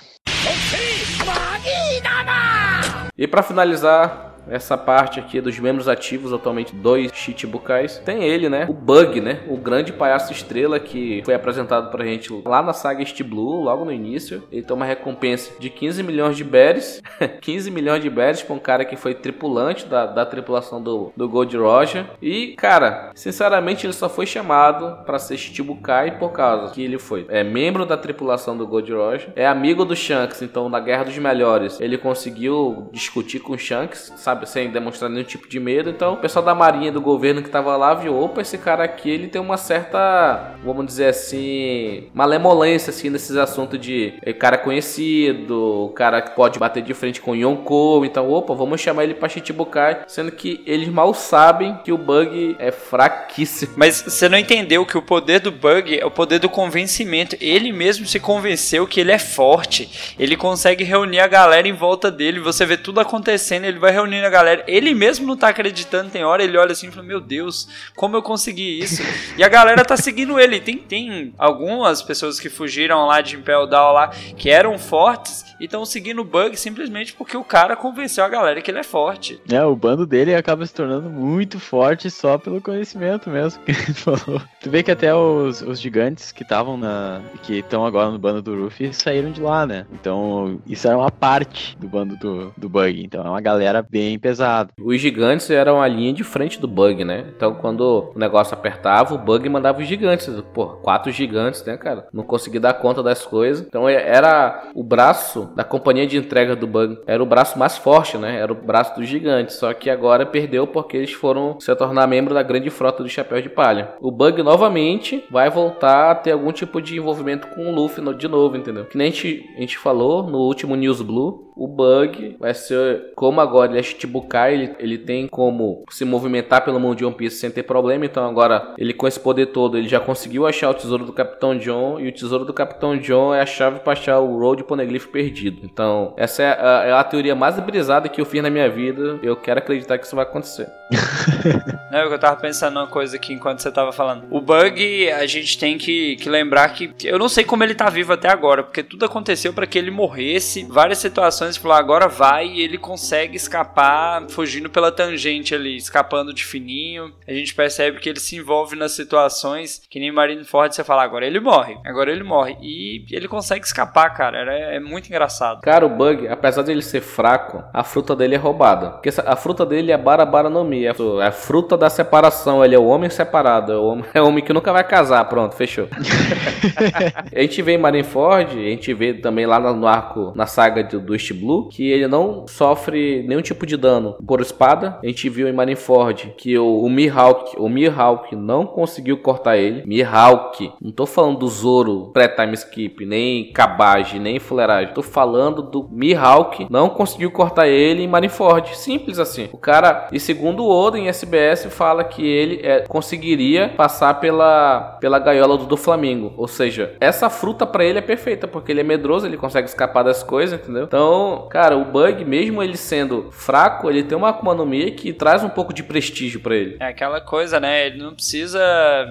[3.18, 8.66] E pra finalizar essa parte aqui dos membros ativos, atualmente dois Chichibukais, tem ele, né?
[8.70, 9.42] O Bug, né?
[9.48, 13.86] O grande palhaço estrela que foi apresentado pra gente lá na saga East Blue, logo
[13.86, 14.44] no início.
[14.52, 17.02] Ele tem uma recompensa de 15 milhões de berries.
[17.42, 21.28] 15 milhões de berries pra um cara que foi tripulante da, da tripulação do, do
[21.28, 22.06] Gold Roger.
[22.22, 27.26] E, cara, sinceramente, ele só foi chamado pra ser Chichibukai por causa que ele foi
[27.30, 31.18] é membro da tripulação do Gold Roger, é amigo do Shanks, então na Guerra dos
[31.18, 35.90] Melhores ele conseguiu discutir com o Shanks, sabe, sem demonstrar nenhum tipo de medo.
[35.90, 39.10] Então o pessoal da marinha do governo que tava lá viu, opa, esse cara aqui
[39.10, 45.92] ele tem uma certa, vamos dizer assim, malemolência assim nesses assuntos de é, cara conhecido,
[45.96, 50.02] cara que pode bater de frente com Yonkou, então opa, vamos chamar ele pra Chichibukai,
[50.08, 53.74] sendo que eles mal sabem que o Bug é fraquíssimo.
[53.76, 57.36] Mas você não entendeu que o poder do Bug é o poder do convencimento.
[57.40, 60.16] Ele mesmo se convenceu que ele é forte.
[60.18, 62.40] Ele consegue reunir a galera em volta dele.
[62.40, 64.64] Você vê tudo acontecendo, ele vai reunindo a galera.
[64.68, 68.16] Ele mesmo não tá acreditando, tem hora ele olha assim e fala: Meu Deus, como
[68.16, 69.02] eu consegui isso?
[69.38, 70.60] E a galera tá seguindo ele.
[70.60, 75.66] Tem, tem algumas pessoas que fugiram lá de Impel Down lá que eram fortes e
[75.66, 79.42] estão seguindo o Bug simplesmente porque o cara convenceu a galera que ele é forte.
[79.50, 83.94] É, o bando dele acaba se tornando muito forte só pelo conhecimento mesmo que ele
[83.94, 84.42] falou.
[84.62, 87.22] Tu vê que até os, os gigantes que estavam na.
[87.44, 89.86] que estão agora no bando do Ruffy saíram de lá, né?
[89.94, 93.04] Então, isso era uma parte do bando do, do Bug.
[93.04, 94.70] Então é uma galera bem pesada.
[94.82, 97.26] Os gigantes eram a linha de frente do Bug, né?
[97.36, 100.30] Então quando o negócio apertava, o Bug mandava os gigantes.
[100.54, 102.08] Pô, quatro gigantes, né, cara?
[102.14, 103.66] Não conseguia dar conta das coisas.
[103.66, 106.98] Então é- era o braço da companhia de entrega do Bug.
[107.08, 108.40] Era o braço mais forte, né?
[108.40, 109.56] Era o braço dos gigantes.
[109.56, 113.42] Só que agora perdeu porque eles foram se tornar membro da grande frota do Chapéu
[113.42, 113.94] de Palha.
[114.02, 118.28] O Bug novamente vai voltar a ter algum tipo de envolvimento com o Luffy de
[118.28, 118.86] novo, entendeu?
[118.86, 121.52] Que nem a gente, a gente falou no último News Blue.
[121.56, 126.64] O Bug vai ser, como agora ele é Shichibukai, ele, ele tem como se movimentar
[126.64, 128.06] pelo mundo de One Piece sem ter problema.
[128.06, 131.58] Então agora, ele com esse poder todo, ele já conseguiu achar o tesouro do Capitão
[131.58, 132.00] John.
[132.00, 135.62] E o tesouro do Capitão John é a chave para achar o Road Poneglyph perdido.
[135.64, 139.20] Então, essa é a, é a teoria mais brisada que eu fiz na minha vida.
[139.22, 140.68] Eu quero acreditar que isso vai acontecer.
[141.92, 144.26] Não, eu tava pensando uma coisa aqui enquanto você tava falando.
[144.30, 146.94] O Bug, a gente tem que, que lembrar que.
[147.04, 149.92] Eu não sei como ele tá vivo até agora, porque tudo aconteceu para que ele
[149.92, 150.66] morresse.
[150.70, 153.95] Várias situações, falou, agora vai e ele consegue escapar
[154.30, 157.14] fugindo pela tangente ali, escapando de fininho.
[157.28, 161.26] A gente percebe que ele se envolve nas situações que nem Marineford você fala, agora
[161.26, 162.58] ele morre, agora ele morre.
[162.62, 164.54] E ele consegue escapar, cara.
[164.54, 165.62] É, é muito engraçado.
[165.62, 168.92] Cara, o Bug, apesar de ele ser fraco, a fruta dele é roubada.
[168.92, 170.86] Porque a fruta dele é Barabara no Mi.
[170.86, 170.92] É
[171.26, 172.64] a fruta da separação.
[172.64, 173.72] Ele é o homem separado.
[173.72, 175.24] É o homem, é o homem que nunca vai casar.
[175.26, 175.88] Pronto, fechou.
[177.34, 181.00] a gente vê em Marineford, a gente vê também lá no arco, na saga do,
[181.00, 185.00] do East Blue, que ele não sofre nenhum tipo de dano por espada.
[185.04, 189.84] A gente viu em Marineford que o, o Mihawk, o Mihawk não conseguiu cortar ele.
[189.86, 194.94] Mihawk, não tô falando do Zoro pré-time skip, nem Kabage, nem fuleiragem.
[194.94, 198.78] Tô falando do Mihawk não conseguiu cortar ele em Marineford.
[198.78, 199.50] Simples assim.
[199.52, 204.98] O cara, e segundo o Oda em SBS, fala que ele é, conseguiria passar pela,
[205.00, 206.34] pela gaiola do, do Flamengo.
[206.38, 210.04] Ou seja, essa fruta para ele é perfeita, porque ele é medroso, ele consegue escapar
[210.04, 210.84] das coisas, entendeu?
[210.84, 215.14] Então, cara, o Bug, mesmo ele sendo fraco, ele tem uma Akuma no Mi que
[215.14, 216.78] traz um pouco de prestígio para ele.
[216.80, 217.88] É aquela coisa, né?
[217.88, 218.60] Ele não precisa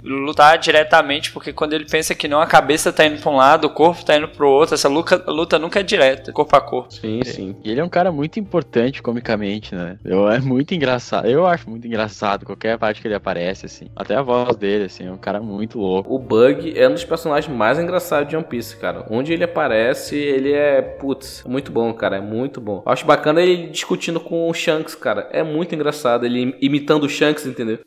[0.02, 3.66] lutar diretamente, porque quando ele pensa que não, a cabeça tá indo pra um lado,
[3.66, 4.74] o corpo tá indo pro outro.
[4.74, 6.92] Essa luta, luta nunca é direta, corpo a corpo.
[6.92, 7.56] Sim, sim.
[7.64, 9.98] E ele é um cara muito importante comicamente, né?
[10.04, 11.26] Eu, é muito engraçado.
[11.26, 13.86] Eu acho muito engraçado qualquer parte que ele aparece, assim.
[13.94, 16.14] Até a voz dele, assim, é um cara muito louco.
[16.14, 19.06] O Bug é um dos personagens mais engraçados de One Piece, cara.
[19.10, 22.82] Onde ele aparece, ele é, putz, muito bom, cara, é muito bom.
[22.84, 25.28] Eu acho bacana ele discutindo com o Shanks, cara.
[25.32, 27.78] É muito engraçado, ele imitando o Shanks, entendeu?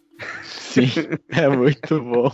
[0.43, 0.89] Sim,
[1.29, 2.31] é muito bom.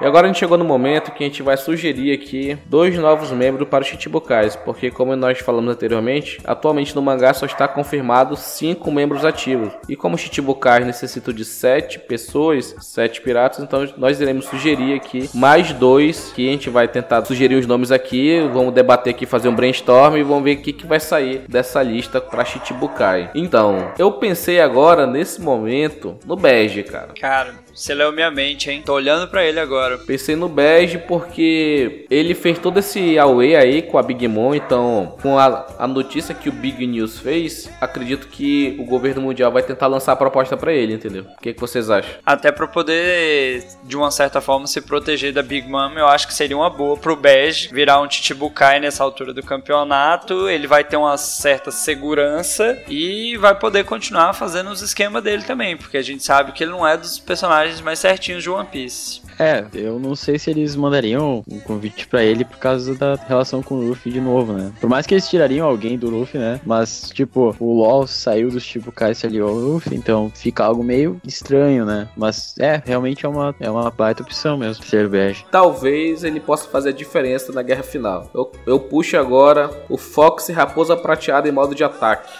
[0.00, 3.30] E agora a gente chegou no momento que a gente vai sugerir aqui dois novos
[3.32, 8.34] membros para os Chichibukais, porque como nós falamos anteriormente, atualmente no mangá só está confirmado
[8.34, 9.70] cinco membros ativos.
[9.86, 15.28] E como os Chichibukais necessitam de sete pessoas, sete piratas, então nós iremos sugerir aqui
[15.34, 19.50] mais dois que a gente vai tentar sugerir os nomes aqui, vamos debater aqui, fazer
[19.50, 23.30] um brainstorm e vamos ver o que, que vai sair dessa lista para Chichibukai.
[23.34, 27.12] Então, eu pensei agora nesse momento no Bege, cara.
[27.20, 28.82] Cara, você leu minha mente, hein?
[28.84, 29.96] Tô olhando pra ele agora.
[29.96, 35.16] Pensei no Bege porque ele fez todo esse away aí com a Big Mom, então
[35.22, 39.62] com a, a notícia que o Big News fez, acredito que o governo mundial vai
[39.62, 41.24] tentar lançar a proposta pra ele, entendeu?
[41.24, 42.10] O que, que vocês acham?
[42.24, 46.34] Até pra poder, de uma certa forma, se proteger da Big Mom, eu acho que
[46.34, 50.50] seria uma boa pro Bege virar um Chichibukai nessa altura do campeonato.
[50.50, 55.78] Ele vai ter uma certa segurança e vai poder continuar fazendo os esquemas dele também,
[55.78, 59.20] porque a gente sabe que ele não é dos personagens mais certinhos de One Piece.
[59.38, 63.62] É, eu não sei se eles mandariam um convite pra ele por causa da relação
[63.62, 64.70] com o Luffy de novo, né?
[64.80, 66.60] Por mais que eles tirariam alguém do Luffy, né?
[66.64, 70.84] Mas, tipo, o LoL saiu dos tipo Kai se aliou ao Luffy, então fica algo
[70.84, 72.08] meio estranho, né?
[72.16, 75.46] Mas é, realmente é uma, é uma baita opção mesmo, ser bege.
[75.50, 78.30] Talvez ele possa fazer a diferença na guerra final.
[78.34, 82.30] Eu, eu puxo agora o Fox e Raposa Prateada em modo de ataque.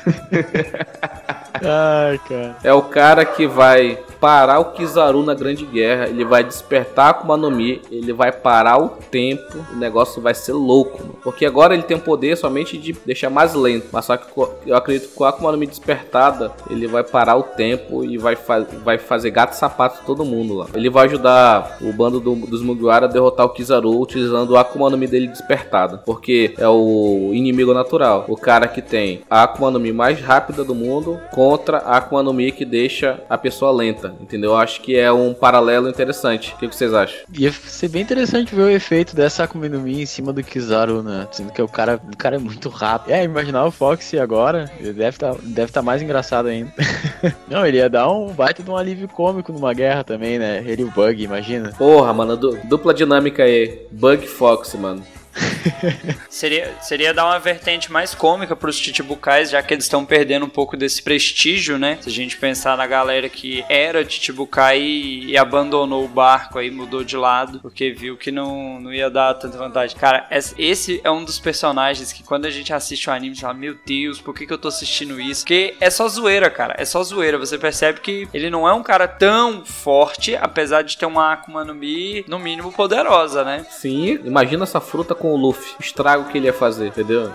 [1.54, 2.56] Ai, cara.
[2.62, 7.10] É o cara que vai parar o Kizaru na Grande Guerra, ele vai despertar a
[7.10, 11.16] Akuma no Mi, ele vai parar o tempo, o negócio vai ser louco, mano.
[11.24, 14.26] porque agora ele tem o poder somente de deixar mais lento, mas só que
[14.66, 18.18] eu acredito que com a Akuma no Mi despertada, ele vai parar o tempo e
[18.18, 20.66] vai, fa vai fazer gato sapato todo mundo lá.
[20.74, 24.90] Ele vai ajudar o bando do, dos Mugiwara a derrotar o Kizaru utilizando a Akuma
[24.90, 29.70] no Mi dele despertada, porque é o inimigo natural, o cara que tem a Akuma
[29.70, 33.72] no Mi mais rápida do mundo contra a Akuma no Mi que deixa a pessoa
[33.72, 34.50] lenta entendeu?
[34.50, 36.52] Eu acho que é um paralelo interessante.
[36.52, 37.18] O que vocês acham?
[37.32, 41.02] Ia ser bem interessante ver o efeito dessa Akuma no Mi em cima do Kizaru,
[41.02, 41.26] né?
[41.32, 43.14] Sendo que o cara, o cara é muito rápido.
[43.14, 46.74] É, imaginar o Fox agora, ele deve estar tá, deve tá mais engraçado ainda.
[47.48, 50.62] Não, ele ia dar um baita de um alívio cômico numa guerra também, né?
[50.66, 51.72] Ele e o Bug, imagina.
[51.78, 53.86] Porra, mano, du dupla dinâmica aí.
[53.90, 55.02] Bug Fox, mano.
[56.28, 60.48] seria, seria dar uma vertente mais cômica pros Chichibukais, já que eles estão perdendo um
[60.48, 61.98] pouco desse prestígio, né?
[62.00, 66.70] Se a gente pensar na galera que era Chichibukai e, e abandonou o barco aí,
[66.70, 69.96] mudou de lado, porque viu que não, não ia dar tanta vantagem.
[69.96, 73.42] Cara, esse é um dos personagens que quando a gente assiste o anime, a gente
[73.42, 75.42] fala, meu Deus, por que, que eu tô assistindo isso?
[75.42, 76.74] Porque é só zoeira, cara.
[76.78, 77.38] É só zoeira.
[77.38, 81.64] Você percebe que ele não é um cara tão forte, apesar de ter uma Akuma
[81.64, 83.64] no Mi, no mínimo, poderosa, né?
[83.70, 85.74] Sim, imagina essa fruta com o Luffy.
[85.78, 87.30] O estrago que ele ia fazer, entendeu?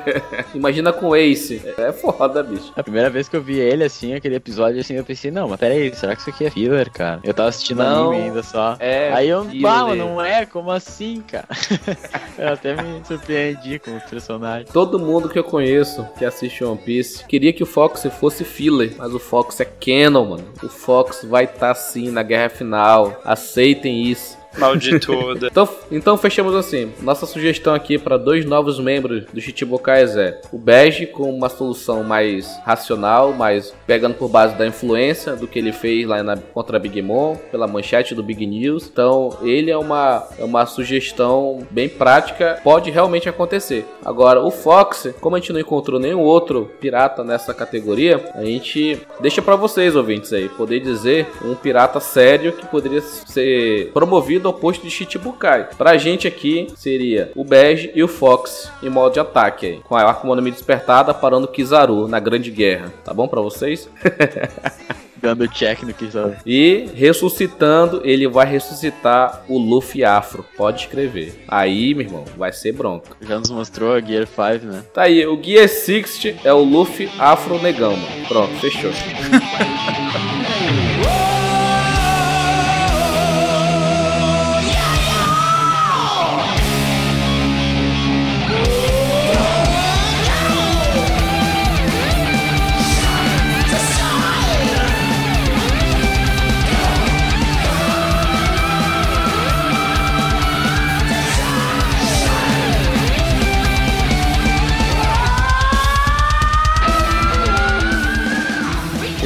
[0.54, 1.62] Imagina com o Ace.
[1.78, 2.70] É foda, bicho.
[2.76, 5.58] A primeira vez que eu vi ele, assim, aquele episódio, assim, eu pensei, não, mas
[5.58, 7.20] peraí, será que isso aqui é filler, cara?
[7.24, 8.76] Eu tava assistindo não, anime ainda só.
[8.78, 9.10] É.
[9.12, 10.44] Aí eu, pá, não é?
[10.44, 11.48] Como assim, cara?
[12.38, 14.66] eu até me surpreendi com o personagem.
[14.70, 18.94] Todo mundo que eu conheço que assiste One Piece queria que o Fox fosse filler,
[18.98, 20.44] mas o Fox é canon, mano.
[20.62, 23.20] O Fox vai estar tá, sim na guerra final.
[23.24, 24.39] Aceitem isso.
[24.58, 25.48] Maldituda.
[25.48, 26.92] então, então fechamos assim.
[27.00, 32.02] Nossa sugestão aqui para dois novos membros do Chichibukais é o Bege com uma solução
[32.02, 36.76] mais racional, mais pegando por base da influência do que ele fez lá na, contra
[36.76, 38.88] a Big Mom, pela manchete do Big News.
[38.90, 43.86] Então ele é uma, é uma sugestão bem prática, pode realmente acontecer.
[44.04, 49.00] Agora o Fox, como a gente não encontrou nenhum outro pirata nessa categoria, a gente
[49.20, 54.54] deixa para vocês ouvintes aí poder dizer um pirata sério que poderia ser promovido ao
[54.54, 55.68] posto de Chichibukai.
[55.76, 59.96] Pra gente aqui seria o Bege e o Fox em modo de ataque aí, com
[59.96, 62.92] a Akuma no Mi despertada parando Kizaru na Grande Guerra.
[63.04, 63.88] Tá bom para vocês?
[65.20, 66.38] Dando check no tá.
[66.46, 70.44] E ressuscitando, ele vai ressuscitar o Luffy Afro.
[70.56, 71.44] Pode escrever.
[71.46, 73.14] Aí, meu irmão, vai ser bronca.
[73.20, 74.82] Já nos mostrou a Gear 5, né?
[74.94, 78.28] Tá aí, o Gear 60 é o Luffy Afro Negão, mano.
[78.28, 78.90] Pronto, fechou.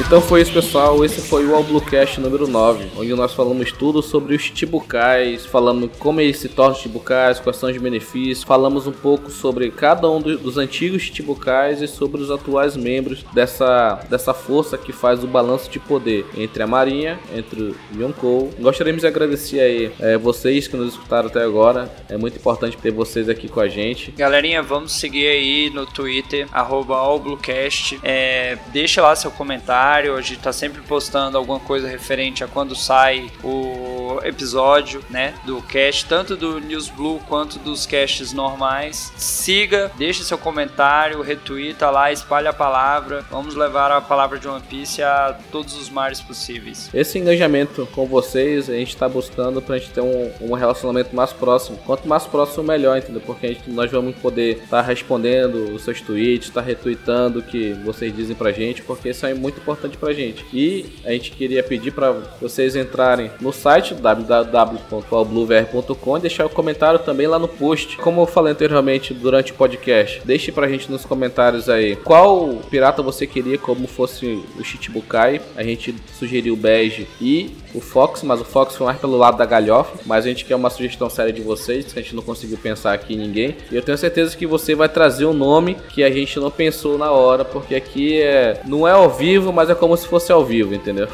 [0.07, 1.03] Então foi isso, pessoal.
[1.03, 5.89] Esse foi o All Bluecast número 9, onde nós falamos tudo sobre os Chichibukais, falamos
[5.97, 10.21] como eles se tornam Chichibukais, quais são os benefícios, falamos um pouco sobre cada um
[10.21, 15.27] do- dos antigos Chichibukais e sobre os atuais membros dessa, dessa força que faz o
[15.27, 18.51] balanço de poder entre a Marinha, entre o Yonkou.
[18.59, 21.91] Gostaríamos de agradecer aí eh, vocês que nos escutaram até agora.
[22.07, 24.11] É muito importante ter vocês aqui com a gente.
[24.11, 27.99] Galerinha, vamos seguir aí no Twitter, arroba AllBlueCast.
[28.03, 29.94] É, deixa lá seu comentário.
[29.95, 35.33] A gente tá sempre postando alguma coisa referente a quando sai o episódio, né?
[35.45, 39.13] Do cast, tanto do News Blue quanto dos casts normais.
[39.15, 43.25] Siga, deixa seu comentário, retweeta lá, espalha a palavra.
[43.31, 46.89] Vamos levar a palavra de One Piece a todos os mares possíveis.
[46.93, 51.31] Esse engajamento com vocês, a gente está buscando pra gente ter um, um relacionamento mais
[51.31, 51.77] próximo.
[51.85, 53.21] Quanto mais próximo, melhor, entendeu?
[53.25, 57.73] Porque a gente, nós vamos poder estar respondendo os seus tweets, estar retweetando o que
[57.85, 60.45] vocês dizem pra gente, porque isso é muito importante pra gente.
[60.53, 62.11] E a gente queria pedir pra
[62.41, 67.97] vocês entrarem no site www.allbluevr.com e deixar o comentário também lá no post.
[67.97, 73.01] Como eu falei anteriormente durante o podcast, deixe pra gente nos comentários aí qual pirata
[73.01, 75.41] você queria como fosse o Chichibukai.
[75.55, 79.37] A gente sugeriu o Bege e o Fox, mas o Fox foi mais pelo lado
[79.37, 79.99] da galhofa.
[80.05, 82.93] Mas a gente quer uma sugestão séria de vocês, que a gente não conseguiu pensar
[82.93, 83.55] aqui em ninguém.
[83.71, 86.97] E eu tenho certeza que você vai trazer um nome que a gente não pensou
[86.97, 90.45] na hora, porque aqui é não é ao vivo, mas é como se fosse ao
[90.45, 91.07] vivo, entendeu?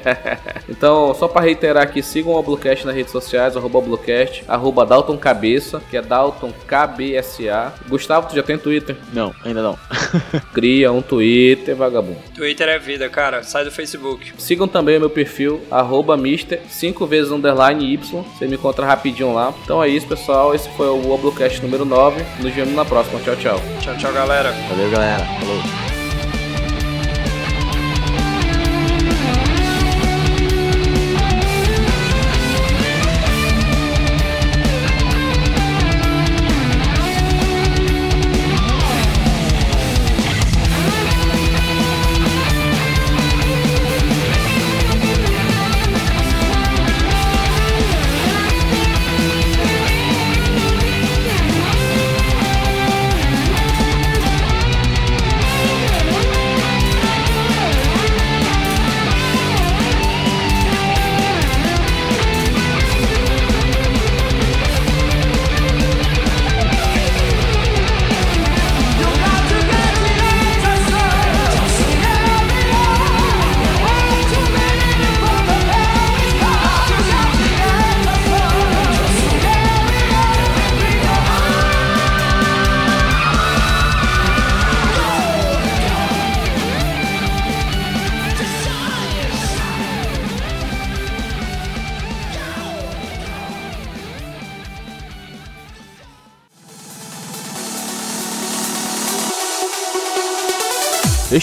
[0.68, 5.16] então, só para reiterar aqui, sigam o Bluecast nas redes sociais, arroba Bluecast, arroba Dalton
[5.16, 7.72] Cabeça, que é Dalton KBSA.
[7.88, 8.96] Gustavo, tu já tem Twitter?
[9.12, 9.78] Não, ainda não.
[10.52, 12.18] Cria um Twitter, vagabundo.
[12.34, 13.42] Twitter é vida, cara.
[13.42, 14.32] Sai do Facebook.
[14.38, 18.22] Sigam também o meu perfil, arroba Mister, 5 vezes underline Y.
[18.22, 19.52] Você me encontra rapidinho lá.
[19.64, 20.54] Então é isso, pessoal.
[20.54, 22.22] Esse foi o Oblocast número 9.
[22.40, 23.18] Nos vemos na próxima.
[23.20, 23.60] Tchau, tchau.
[23.80, 24.52] Tchau, tchau, galera.
[24.68, 25.24] Valeu, galera.
[25.40, 25.89] Falou.